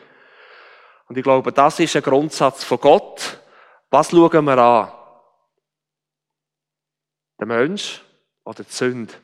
Und 1.09 1.17
ich 1.17 1.23
glaube, 1.23 1.53
das 1.53 1.79
ist 1.81 1.95
ein 1.97 2.03
Grundsatz 2.03 2.65
von 2.65 2.81
Gott. 2.81 3.41
Was 3.91 4.11
schauen 4.11 4.45
wir 4.45 4.59
an? 4.59 4.93
Der 7.39 7.47
Mensch 7.47 8.03
oder 8.45 8.65
die 8.65 8.73
Sünde? 8.73 9.15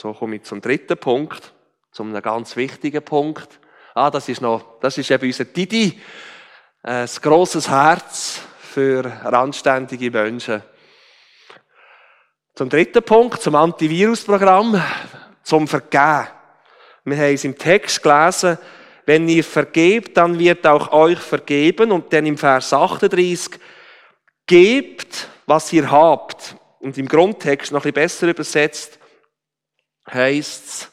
So 0.00 0.12
komme 0.14 0.36
ich 0.36 0.42
zum 0.44 0.60
dritten 0.60 0.96
Punkt, 0.96 1.52
zum 1.92 2.12
ganz 2.22 2.56
wichtigen 2.56 3.04
Punkt. 3.04 3.60
Ah, 3.94 4.10
das 4.10 4.28
ist 4.28 4.40
noch, 4.40 4.80
das 4.80 4.96
ist 4.98 5.10
eben 5.10 5.26
unser 5.26 5.44
Didi. 5.44 6.00
Ein 6.82 7.08
grosses 7.20 7.68
Herz 7.68 8.40
für 8.58 9.04
anständige 9.24 10.10
Menschen. 10.10 10.62
Zum 12.54 12.68
dritten 12.68 13.02
Punkt, 13.02 13.40
zum 13.40 13.54
Antivirusprogramm, 13.54 14.82
zum 15.42 15.66
Vergehen. 15.66 16.28
Wir 17.04 17.16
haben 17.16 17.34
es 17.34 17.44
im 17.44 17.56
Text 17.56 18.02
gelesen, 18.02 18.58
wenn 19.06 19.28
ihr 19.28 19.42
vergebt, 19.42 20.16
dann 20.16 20.38
wird 20.38 20.66
auch 20.66 20.92
euch 20.92 21.18
vergeben. 21.18 21.90
Und 21.90 22.12
dann 22.12 22.26
im 22.26 22.36
Vers 22.36 22.72
38, 22.72 23.58
gebt, 24.46 25.28
was 25.46 25.72
ihr 25.72 25.90
habt. 25.90 26.56
Und 26.78 26.98
im 26.98 27.08
Grundtext 27.08 27.72
noch 27.72 27.84
ein 27.84 27.92
bisschen 27.92 27.94
besser 27.94 28.28
übersetzt, 28.28 28.98
heißt 30.12 30.66
es, 30.66 30.90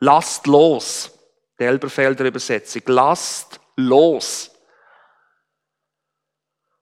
lasst 0.00 0.46
los. 0.46 1.10
Die 1.58 1.64
Elberfelder 1.64 2.24
Übersetzung, 2.24 2.82
lasst 2.86 3.60
los. 3.76 4.50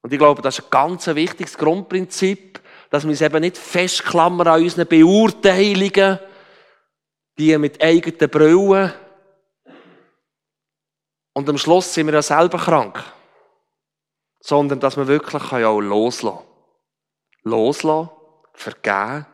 Und 0.02 0.12
ich 0.12 0.18
glaube, 0.18 0.42
das 0.42 0.58
ist 0.58 0.64
ein 0.64 0.70
ganz 0.70 1.06
wichtiges 1.06 1.56
Grundprinzip, 1.56 2.59
dass 2.90 3.04
wir 3.04 3.10
uns 3.10 3.20
eben 3.20 3.40
nicht 3.40 3.56
festklammern 3.56 4.48
an 4.48 4.62
unseren 4.62 4.86
Beurteilungen, 4.86 6.18
die 7.38 7.56
mit 7.56 7.82
eigenen 7.82 8.30
Brillen. 8.30 8.92
Und 11.32 11.48
am 11.48 11.56
Schluss 11.56 11.94
sind 11.94 12.06
wir 12.06 12.14
ja 12.14 12.22
selber 12.22 12.58
krank. 12.58 13.02
Sondern, 14.40 14.80
dass 14.80 14.96
wir 14.96 15.06
wirklich 15.06 15.52
auch 15.52 15.80
loslassen 15.80 16.38
können. 16.38 16.48
Loslassen, 17.44 18.10
vergeben, 18.54 19.26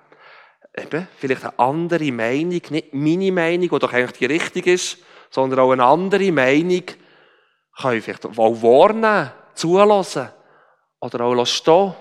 eben, 0.77 1.09
vielleicht 1.17 1.45
eine 1.45 1.59
andere 1.59 2.13
Meinung, 2.13 2.61
nicht 2.71 2.93
meine 2.95 3.33
Meinung, 3.33 3.69
die 3.69 3.79
doch 3.79 3.93
eigentlich 3.93 4.19
die 4.19 4.27
richtige 4.27 4.75
ist, 4.75 4.99
sondern 5.31 5.61
auch 5.61 5.73
eine 5.73 5.85
andere 5.85 6.31
Meinung, 6.31 6.83
können 7.81 8.03
vielleicht 8.03 8.27
auch 8.27 8.37
wahrnehmen, 8.37 9.33
zulassen 9.55 10.29
oder 11.01 11.25
auch 11.25 11.45
stehen 11.47 11.95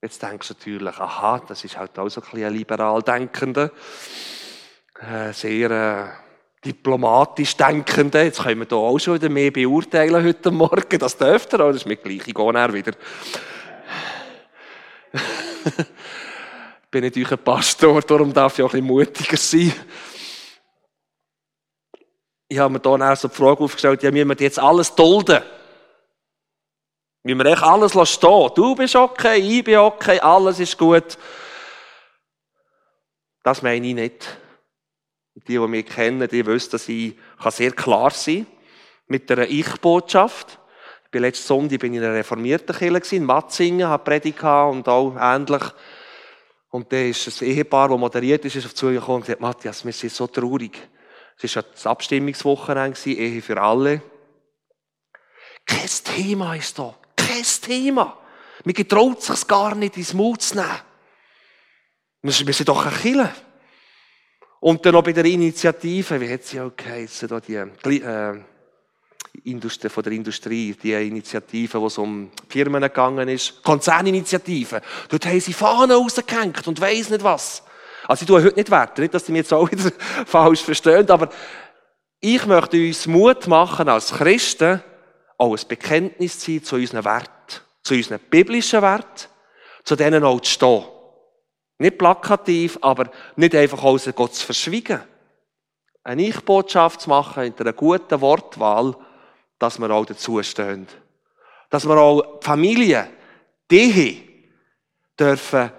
Jetzt 0.00 0.22
denkst 0.22 0.46
du 0.46 0.54
natürlich, 0.54 0.96
aha, 1.00 1.42
das 1.48 1.64
ist 1.64 1.76
halt 1.76 1.98
auch 1.98 2.08
so 2.08 2.20
ein 2.20 2.30
bisschen 2.30 2.54
liberal 2.54 3.02
Denkender, 3.02 3.72
äh, 5.00 5.32
sehr 5.32 5.70
äh, 5.72 6.64
diplomatisch 6.64 7.56
Denkender. 7.56 8.22
Jetzt 8.22 8.40
können 8.40 8.60
wir 8.60 8.66
hier 8.68 8.76
auch 8.76 8.98
schon 9.00 9.14
wieder 9.14 9.28
mehr 9.28 9.50
beurteilen 9.50 10.24
heute 10.24 10.52
Morgen. 10.52 10.98
Das 11.00 11.16
dürft 11.16 11.52
ihr 11.52 11.60
auch, 11.60 11.68
das 11.68 11.78
ist 11.78 11.86
mir 11.86 11.96
gleich, 11.96 12.28
ich 12.28 12.34
gehe 12.34 12.52
näher 12.52 12.72
wieder. 12.72 12.92
ich 15.12 15.72
bin 16.92 17.02
natürlich 17.02 17.32
ein 17.32 17.38
Pastor, 17.38 18.00
darum 18.02 18.32
darf 18.32 18.56
ich 18.56 18.64
auch 18.64 18.74
ein 18.74 18.86
bisschen 18.86 18.86
mutiger 18.86 19.36
sein. 19.36 19.72
Ich 22.46 22.58
habe 22.58 22.72
mir 22.72 22.98
hier 22.98 23.16
so 23.16 23.26
die 23.26 23.34
Frage 23.34 23.64
aufgestellt, 23.64 24.04
ja, 24.04 24.12
müssen 24.12 24.28
wir 24.28 24.36
jetzt 24.38 24.60
alles 24.60 24.94
dulden? 24.94 25.42
Müssen 27.28 27.44
wir 27.44 27.52
echt 27.52 27.62
alles 27.62 28.10
stehen 28.10 28.50
Du 28.54 28.74
bist 28.74 28.96
okay, 28.96 29.36
ich 29.36 29.62
bin 29.62 29.76
okay, 29.76 30.18
alles 30.18 30.60
ist 30.60 30.78
gut. 30.78 31.18
Das 33.42 33.60
meine 33.60 33.86
ich 33.86 33.94
nicht. 33.94 34.38
Die, 35.34 35.40
die 35.44 35.58
mich 35.58 35.84
kennen, 35.84 36.26
die 36.26 36.46
wissen, 36.46 36.70
dass 36.70 36.88
ich 36.88 37.14
sehr 37.50 37.72
klar 37.72 38.12
sein 38.12 38.46
kann 38.46 38.56
mit 39.08 39.30
einer 39.30 39.46
Ich-Botschaft. 39.46 40.58
Ich 41.04 41.10
bin 41.10 41.20
letzten 41.20 41.46
Sonntag 41.46 41.80
bin 41.80 41.92
ich 41.92 41.98
in 41.98 42.04
einer 42.06 42.14
reformierten 42.14 42.74
Kirche 42.74 43.16
in 43.16 43.24
Matzingen, 43.24 43.88
habe 43.88 44.04
Predigt 44.04 44.42
und 44.42 44.88
auch 44.88 45.14
ähnlich. 45.20 45.64
Und 46.70 46.90
da 46.90 46.96
ist 46.96 47.42
ein 47.42 47.48
Ehepaar, 47.48 47.90
das 47.90 47.98
moderiert 47.98 48.46
ist, 48.46 48.56
ist 48.56 48.64
auf 48.64 48.74
zu 48.74 48.86
gekommen 48.86 49.16
und 49.16 49.26
gesagt, 49.26 49.42
Matthias, 49.42 49.84
wir 49.84 49.92
sind 49.92 50.12
so 50.12 50.26
traurig. 50.28 50.78
Es 51.38 51.54
war 51.54 51.62
das 51.62 51.86
Abstimmungswochenende, 51.86 52.98
Ehe 53.04 53.42
für 53.42 53.60
alle. 53.60 54.00
Kein 55.66 55.90
Thema 56.04 56.54
ist 56.54 56.78
da 56.78 56.94
kein 57.28 57.44
Thema. 57.62 58.16
Man 58.64 58.74
getraut 58.74 59.22
sich 59.22 59.46
gar 59.46 59.74
nicht, 59.74 59.96
ins 59.96 60.14
Mut 60.14 60.42
zu 60.42 60.56
nehmen. 60.56 60.68
Wir 62.22 62.32
sind 62.32 62.68
doch 62.68 62.84
ein 62.84 62.92
Killer. 62.92 63.32
Und 64.60 64.84
dann 64.84 64.92
noch 64.92 65.04
bei 65.04 65.12
der 65.12 65.24
Initiative, 65.24 66.20
wie 66.20 66.32
hat 66.32 66.42
sie 66.42 66.60
auch 66.60 66.72
geheißen, 66.76 67.28
da 67.28 67.38
die 67.38 68.02
äh, 68.02 68.40
Industrie, 69.44 69.88
von 69.88 70.02
der 70.02 70.12
Industrie, 70.12 70.74
die 70.74 70.92
Initiative, 70.92 71.80
wo 71.80 71.86
es 71.86 71.98
um 71.98 72.30
Firmen 72.48 72.82
gegangen 72.82 73.28
ist, 73.28 73.62
Konzerninitiative. 73.62 74.82
Dort 75.08 75.26
haben 75.26 75.40
sie 75.40 75.52
Fahnen 75.52 75.92
rausgehängt 75.92 76.66
und 76.66 76.80
weiss 76.80 77.08
nicht 77.08 77.22
was. 77.22 77.62
Also 78.08 78.22
ich 78.22 78.26
tue 78.26 78.42
heute 78.42 78.56
nicht 78.56 78.70
werten, 78.70 79.02
nicht, 79.02 79.14
dass 79.14 79.26
sie 79.26 79.32
mich 79.32 79.40
jetzt 79.40 79.52
auch 79.52 79.70
wieder 79.70 79.92
falsch 80.26 80.62
verstehen, 80.62 81.08
aber 81.08 81.30
ich 82.20 82.44
möchte 82.46 82.76
uns 82.78 83.06
Mut 83.06 83.46
machen 83.46 83.88
als 83.88 84.10
Christen, 84.10 84.82
auch 85.38 85.56
ein 85.56 85.68
Bekenntnis 85.68 86.42
sein 86.42 86.62
zu 86.62 86.76
unseren 86.76 87.04
Werten, 87.04 87.62
zu 87.82 87.94
unseren 87.94 88.18
biblischen 88.18 88.82
Werten, 88.82 89.28
zu 89.84 89.96
denen 89.96 90.24
auch 90.24 90.40
zu 90.40 90.50
stehen. 90.50 90.84
Nicht 91.78 91.96
plakativ, 91.96 92.78
aber 92.82 93.10
nicht 93.36 93.54
einfach 93.54 93.82
außer 93.82 94.12
Gott 94.12 94.34
zu 94.34 94.44
verschwiegen. 94.44 95.00
Eine 96.02 96.22
Ich-Botschaft 96.26 97.02
zu 97.02 97.08
machen 97.08 97.44
in 97.44 97.54
einer 97.56 97.72
guten 97.72 98.20
Wortwahl, 98.20 98.96
dass 99.58 99.78
wir 99.78 99.90
auch 99.90 100.04
dazu 100.04 100.42
stehen. 100.42 100.88
Dass 101.70 101.86
wir 101.86 101.96
auch 101.96 102.40
die 102.40 102.44
Familie, 102.44 103.08
die 103.70 104.50
dürfen 105.18 105.60
ein 105.60 105.72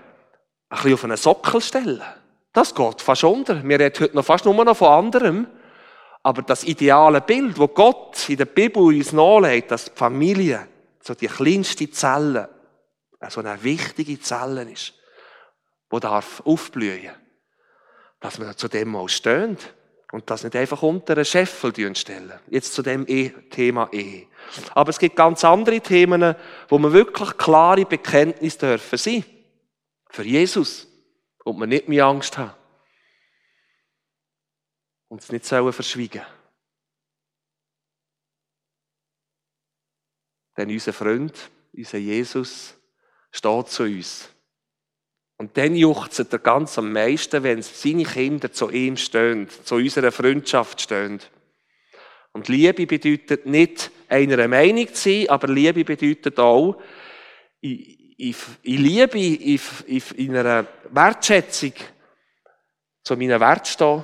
bisschen 0.70 0.94
auf 0.94 1.04
einen 1.04 1.18
Sockel 1.18 1.62
stellen. 1.62 2.02
Das 2.54 2.74
geht 2.74 3.02
fast 3.02 3.24
unter. 3.24 3.64
Wir 3.64 3.80
reden 3.80 4.00
heute 4.00 4.16
noch 4.16 4.26
fast 4.26 4.46
nur 4.46 4.66
noch 4.66 4.78
von 4.78 4.88
anderem. 4.88 5.48
Aber 6.24 6.42
das 6.42 6.64
ideale 6.64 7.22
Bild, 7.22 7.58
wo 7.58 7.68
Gott 7.68 8.28
in 8.30 8.38
der 8.38 8.46
Bibel 8.46 8.84
uns 8.84 9.14
nachlegt, 9.14 9.72
dass 9.72 9.86
die 9.86 9.92
Familie 9.96 10.68
so 11.02 11.14
die 11.14 11.28
kleinste 11.28 11.90
Zelle, 11.90 12.50
so 13.30 13.40
eine 13.40 13.64
wichtige 13.64 14.20
Zelle 14.20 14.70
ist, 14.70 14.94
wo 15.90 16.00
darf 16.00 16.42
aufblühen, 16.46 17.14
dass 18.20 18.40
wir 18.40 18.56
zu 18.58 18.68
dem 18.68 18.90
mal 18.90 19.08
stehen 19.08 19.58
und 20.12 20.30
das 20.30 20.44
nicht 20.44 20.56
einfach 20.56 20.82
unter 20.84 21.14
einen 21.14 21.26
Scheffel 21.26 21.96
stellen. 21.96 22.40
Jetzt 22.50 22.74
zu 22.74 22.82
dem 22.82 23.06
e 23.08 23.30
Thema 23.50 23.88
Ehe. 23.92 24.28
Aber 24.74 24.90
es 24.90 25.00
gibt 25.00 25.16
ganz 25.16 25.46
andere 25.46 25.80
Themen, 25.80 26.36
wo 26.68 26.78
wir 26.80 26.92
wirklich 26.92 27.38
klare 27.38 27.86
Bekenntnis 27.86 28.58
dürfen 28.58 28.98
sein. 28.98 29.24
Für 30.10 30.24
Jesus. 30.24 30.88
Und 31.46 31.60
wir 31.60 31.68
nicht 31.68 31.88
mehr 31.88 32.06
Angst 32.06 32.38
haben 32.38 32.59
und 35.10 35.22
es 35.22 35.32
nicht 35.32 35.46
sollen 35.46 35.74
verschwiegen. 35.74 36.22
Denn 40.56 40.70
unser 40.70 40.94
Freund, 40.94 41.34
unser 41.74 41.98
Jesus, 41.98 42.76
steht 43.32 43.68
zu 43.70 43.84
uns. 43.84 44.30
Und 45.38 45.58
dann 45.58 45.74
juchzt 45.76 46.34
er 46.34 46.40
ganz 46.40 46.78
am 46.78 46.92
meisten, 46.92 47.44
wenn 47.44 47.62
seine 47.62 48.04
Kinder 48.04 48.52
zu 48.52 48.70
ihm 48.70 48.98
stehen, 48.98 49.48
zu 49.64 49.76
unserer 49.76 50.12
Freundschaft 50.12 50.82
stehen. 50.82 51.22
Und 52.34 52.48
Liebe 52.50 52.86
bedeutet 52.86 53.46
nicht 53.46 53.90
einer 54.10 54.48
Meinung 54.48 54.94
zu 54.94 54.96
sein, 54.96 55.30
aber 55.30 55.48
Liebe 55.48 55.86
bedeutet 55.86 56.38
auch, 56.40 56.82
in, 57.62 58.36
Liebe, 58.64 59.18
in, 59.18 59.60
in, 60.16 60.36
einer 60.36 60.68
Wertschätzung 60.92 61.74
zu 63.04 63.16
meinen 63.16 63.40
Wert 63.40 63.68
stehen 63.68 64.04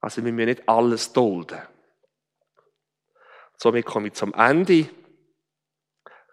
also 0.00 0.24
wir 0.24 0.32
müssen 0.32 0.48
nicht 0.48 0.68
alles 0.68 1.12
dulden. 1.12 1.58
Somit 3.56 3.86
komme 3.86 4.08
ich 4.08 4.14
zum 4.14 4.32
Ende 4.34 4.88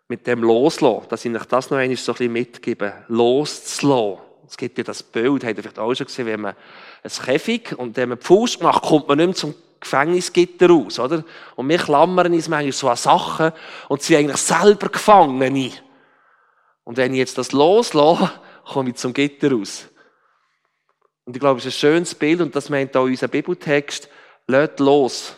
mit 0.07 0.27
dem 0.27 0.43
Loslassen, 0.43 1.09
dass 1.09 1.25
ich 1.25 1.35
euch 1.35 1.45
das 1.45 1.71
noch 1.71 1.77
einmal 1.77 1.97
so 1.97 2.11
ein 2.11 2.17
bisschen 2.17 2.33
mitgebe. 2.33 3.05
Loszulassen. 3.07 4.23
Es 4.47 4.57
gibt 4.57 4.77
ja 4.77 4.83
das 4.83 5.01
Bild, 5.01 5.43
habt 5.43 5.57
ihr 5.57 5.63
vielleicht 5.63 5.79
auch 5.79 5.93
schon 5.95 6.05
gesehen, 6.05 6.27
wenn 6.27 6.41
man 6.41 6.55
ein 7.03 7.09
Käfig 7.09 7.77
und 7.77 7.97
wenn 7.97 8.09
man 8.09 8.19
die 8.19 8.25
Fuß 8.25 8.59
macht, 8.59 8.83
kommt 8.83 9.07
man 9.07 9.17
nicht 9.17 9.27
mehr 9.27 9.35
zum 9.35 9.55
Gefängnisgitter 9.79 10.69
raus, 10.69 10.99
oder? 10.99 11.23
Und 11.55 11.67
wir 11.67 11.77
klammern 11.79 12.31
uns 12.31 12.47
manchmal 12.47 12.71
so 12.71 12.89
an 12.89 12.95
Sachen 12.95 13.51
und 13.89 14.01
sind 14.01 14.17
eigentlich 14.17 14.37
selber 14.37 14.89
Gefangene. 14.89 15.71
Und 16.83 16.97
wenn 16.97 17.13
ich 17.13 17.19
jetzt 17.19 17.37
das 17.39 17.51
loslasse, 17.51 18.31
komme 18.65 18.91
ich 18.91 18.95
zum 18.95 19.13
Gitter 19.13 19.51
raus. 19.51 19.87
Und 21.25 21.35
ich 21.35 21.39
glaube, 21.39 21.59
es 21.59 21.65
ist 21.65 21.75
ein 21.75 21.79
schönes 21.79 22.15
Bild 22.15 22.39
und 22.41 22.55
das 22.55 22.69
meint 22.69 22.95
auch 22.95 23.03
unser 23.03 23.27
Bibeltext. 23.27 24.07
Lasst 24.47 24.79
los. 24.79 25.35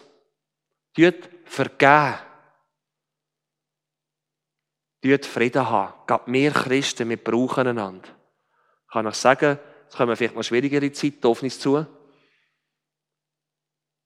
Tut 0.94 1.30
vergeben. 1.46 2.16
Tut 5.02 5.26
Frieden 5.26 5.70
haben. 5.70 5.94
Gerade 6.06 6.32
wir 6.32 6.52
Christen, 6.52 7.10
wir 7.10 7.24
brauchen 7.24 7.68
einander. 7.68 8.10
Ich 8.88 8.94
kann 8.94 9.08
euch 9.08 9.16
sagen, 9.16 9.58
es 9.88 9.96
kommen 9.96 10.16
vielleicht 10.18 10.36
noch 10.36 10.44
schwierigere 10.44 10.92
Zeiten 10.92 11.26
auf 11.26 11.42
uns 11.42 11.60
zu. 11.60 11.86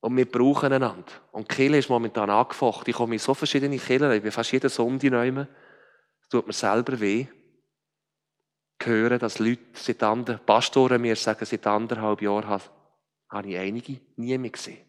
Und 0.01 0.17
wir 0.17 0.29
brauchen 0.29 0.71
einander. 0.71 1.11
Und 1.31 1.57
die 1.57 1.65
ist 1.65 1.89
momentan 1.89 2.29
angefochten. 2.29 2.89
Ich 2.91 2.95
komme 2.95 3.15
in 3.15 3.19
so 3.19 3.33
verschiedene 3.33 3.77
Kirchen, 3.77 4.11
ich 4.11 4.21
bin 4.21 4.31
fast 4.31 4.51
jeden 4.51 4.69
Sonntag 4.69 5.11
neu. 5.11 5.45
Es 6.21 6.29
tut 6.29 6.45
mir 6.45 6.53
selber 6.53 6.99
weh 6.99 7.27
hören, 8.85 9.19
dass 9.19 9.39
Leute 9.39 9.61
seit 9.73 10.03
ander, 10.03 10.37
Pastoren 10.37 11.01
mir 11.01 11.15
sagen, 11.15 11.45
seit 11.45 11.65
anderthalb 11.67 12.21
Jahren 12.21 12.47
habe, 12.47 12.63
habe 13.29 13.49
ich 13.49 13.57
einige 13.57 13.99
nie 14.15 14.37
mehr 14.37 14.51
gesehen. 14.51 14.85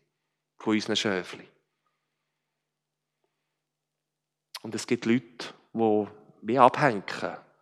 Von 0.58 0.74
unseren 0.74 0.96
Schöfli. 0.96 1.48
Und 4.62 4.74
es 4.74 4.86
gibt 4.86 5.06
Leute, 5.06 5.54
die 5.72 6.06
wie 6.42 6.58
abhängen. 6.58 7.02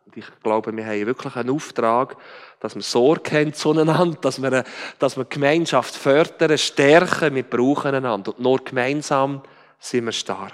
Und 0.06 0.16
ich 0.16 0.26
glaube, 0.42 0.76
wir 0.76 0.84
haben 0.84 1.06
wirklich 1.06 1.36
einen 1.36 1.50
Auftrag, 1.50 2.16
dass 2.58 2.74
wir 2.74 2.82
Sorge 2.82 3.30
haben 3.32 3.54
zueinander, 3.54 4.18
dass 4.20 4.42
wir, 4.42 4.64
dass 4.98 5.16
wir 5.16 5.24
Gemeinschaft 5.24 5.94
fördern, 5.94 6.58
stärken. 6.58 7.34
Wir 7.34 7.42
brauchen 7.42 7.94
einander. 7.94 8.32
Und 8.32 8.40
nur 8.40 8.62
gemeinsam 8.64 9.42
sind 9.78 10.04
wir 10.04 10.12
stark. 10.12 10.52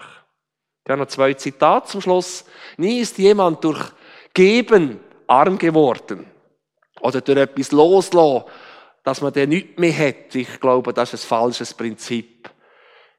Ich 0.84 0.90
habe 0.90 1.00
noch 1.00 1.08
zwei 1.08 1.34
Zitate 1.34 1.88
zum 1.88 2.00
Schluss. 2.00 2.44
Nie 2.76 3.00
ist 3.00 3.18
jemand 3.18 3.64
durch 3.64 3.92
Geben 4.34 5.00
arm 5.26 5.58
geworden. 5.58 6.26
Oder 7.00 7.20
durch 7.20 7.38
etwas 7.38 7.72
loslassen, 7.72 8.44
dass 9.04 9.20
man 9.20 9.32
dann 9.32 9.50
nichts 9.50 9.78
mehr 9.78 9.96
hat. 9.96 10.34
Ich 10.34 10.60
glaube, 10.60 10.92
das 10.92 11.14
ist 11.14 11.24
ein 11.24 11.28
falsches 11.28 11.74
Prinzip. 11.74 12.50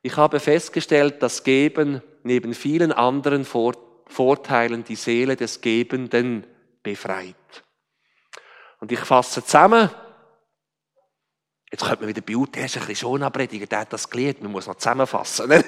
Ich 0.01 0.17
habe 0.17 0.39
festgestellt, 0.39 1.21
dass 1.21 1.43
Geben 1.43 2.01
neben 2.23 2.53
vielen 2.53 2.91
anderen 2.91 3.45
Vorteilen 3.45 4.83
die 4.83 4.95
Seele 4.95 5.35
des 5.35 5.61
Gebenden 5.61 6.45
befreit. 6.83 7.35
Und 8.79 8.91
ich 8.91 8.99
fasse 8.99 9.43
zusammen, 9.43 9.89
Jetzt 11.69 11.83
könnte 11.83 11.99
man 11.99 12.07
wieder 12.07 12.21
beurteilen, 12.21 12.63
er 12.63 12.65
ist 12.67 12.77
ein 12.77 12.79
bisschen 12.87 12.95
schon 12.95 13.23
abredigen, 13.23 13.67
der 13.67 13.79
hat 13.79 13.91
das 13.91 14.09
gelernt, 14.09 14.41
man 14.41 14.53
muss 14.53 14.67
noch 14.67 14.75
zusammenfassen. 14.75 15.49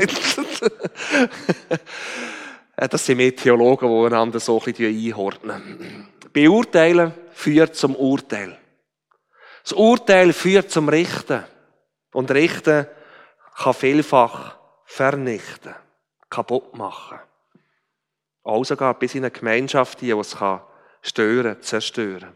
das 2.77 3.05
sind 3.05 3.17
mehr 3.17 3.35
Theologen, 3.35 3.89
die 3.89 4.05
einander 4.05 4.39
so 4.39 4.59
ein 4.59 4.71
bisschen 4.71 4.95
einordnen. 4.95 6.07
Beurteilen 6.33 7.13
führt 7.31 7.75
zum 7.75 7.95
Urteil. 7.95 8.57
Das 9.63 9.73
Urteil 9.73 10.33
führt 10.33 10.71
zum 10.71 10.89
Richten. 10.89 11.43
Und 12.11 12.31
Richten 12.31 12.87
kann 13.55 13.73
vielfach 13.73 14.57
vernichten, 14.85 15.75
kaputt 16.29 16.75
machen. 16.75 17.19
Auch 18.43 18.63
sogar 18.63 18.93
bis 18.95 19.15
in 19.15 19.23
eine 19.23 19.31
Gemeinschaft, 19.31 20.01
die 20.01 20.11
es 20.11 20.37
kann 20.37 20.61
stören, 21.01 21.61
zerstören. 21.61 22.35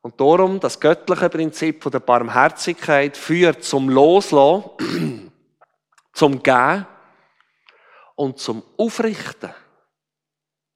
Und 0.00 0.20
darum, 0.20 0.58
das 0.58 0.80
göttliche 0.80 1.28
Prinzip 1.28 1.88
der 1.90 2.00
Barmherzigkeit 2.00 3.16
führt 3.16 3.62
zum 3.62 3.88
Loslassen, 3.88 5.30
zum 6.12 6.42
Gehen 6.42 6.86
und 8.16 8.38
zum 8.38 8.62
Aufrichten. 8.76 9.54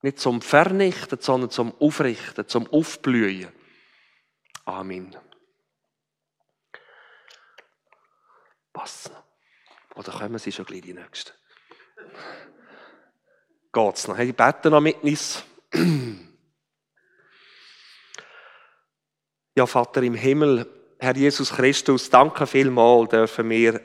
Nicht 0.06 0.20
zum 0.20 0.40
Vernichten, 0.40 1.18
sondern 1.20 1.50
zum 1.50 1.74
Aufrichten, 1.80 2.46
zum 2.46 2.68
Aufblühen. 2.68 3.48
Amen. 4.64 5.16
Was? 8.72 9.10
Oder 9.96 10.12
kommen 10.12 10.38
Sie 10.38 10.52
schon 10.52 10.64
gleich 10.64 10.82
die 10.82 10.94
Nächsten? 10.94 11.32
Geht's 13.72 14.06
noch? 14.06 14.16
Ich 14.16 14.32
bete 14.32 14.70
noch 14.70 14.80
mit 14.80 15.02
uns. 15.02 15.42
Ja, 19.56 19.66
Vater 19.66 20.04
im 20.04 20.14
Himmel, 20.14 20.70
Herr 21.00 21.16
Jesus 21.16 21.50
Christus, 21.50 22.10
danke 22.10 22.46
vielmal, 22.46 23.08
dürfen 23.08 23.50
wir 23.50 23.80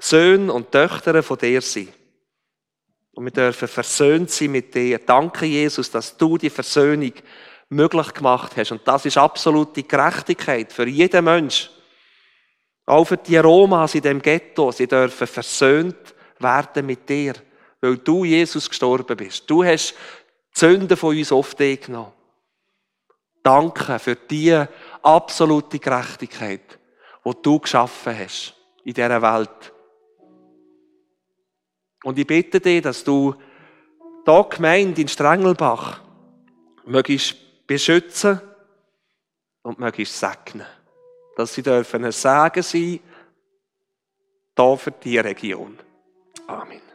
Söhne 0.00 0.52
und 0.52 0.72
Töchter 0.72 1.22
von 1.22 1.38
dir 1.38 1.62
sein. 1.62 1.94
Und 3.14 3.24
wir 3.24 3.32
dürfen 3.32 3.68
versöhnt 3.68 4.30
sein 4.30 4.52
mit 4.52 4.74
dir. 4.74 4.98
Danke, 4.98 5.46
Jesus, 5.46 5.90
dass 5.90 6.16
du 6.16 6.38
die 6.38 6.50
Versöhnung 6.50 7.12
möglich 7.68 8.14
gemacht 8.14 8.56
hast. 8.56 8.72
Und 8.72 8.86
das 8.86 9.04
ist 9.04 9.18
absolute 9.18 9.82
Gerechtigkeit 9.82 10.72
für 10.72 10.86
jeden 10.86 11.24
Mensch. 11.24 11.70
Auch 12.86 13.04
für 13.04 13.16
die 13.16 13.36
Romas 13.36 13.94
in 13.94 14.02
dem 14.02 14.20
Ghetto. 14.22 14.72
Sie 14.72 14.86
dürfen 14.86 15.26
versöhnt 15.26 16.14
werden 16.38 16.86
mit 16.86 17.08
dir. 17.08 17.34
Weil 17.80 17.98
du, 17.98 18.24
Jesus, 18.24 18.68
gestorben 18.68 19.16
bist. 19.16 19.48
Du 19.48 19.64
hast 19.64 19.94
die 20.54 20.58
Sünden 20.58 20.96
von 20.96 21.16
uns 21.16 21.32
oft 21.32 21.58
genommen. 21.58 22.12
Danke 23.42 23.98
für 23.98 24.16
die 24.16 24.64
absolute 25.02 25.78
Gerechtigkeit, 25.78 26.78
die 27.24 27.32
du 27.42 27.58
geschaffen 27.58 28.16
hast 28.16 28.54
in 28.84 28.94
dieser 28.94 29.20
Welt. 29.20 29.72
Und 32.02 32.18
ich 32.18 32.26
bitte 32.26 32.60
dich, 32.60 32.82
dass 32.82 33.04
du 33.04 33.34
da 34.24 34.42
gemeint 34.42 34.98
in 34.98 35.08
Strengelbach 35.08 36.00
möglichst 36.84 37.36
beschützen 37.66 38.40
und 39.62 39.78
möglichst 39.78 40.18
segnen. 40.18 40.66
Dass 41.36 41.54
sie 41.54 41.62
dürfen 41.62 42.04
ein 42.04 42.12
Segen 42.12 42.62
sein, 42.62 43.00
da 44.54 44.76
für 44.76 44.90
die 44.90 45.18
Region. 45.18 45.78
Amen. 46.46 46.91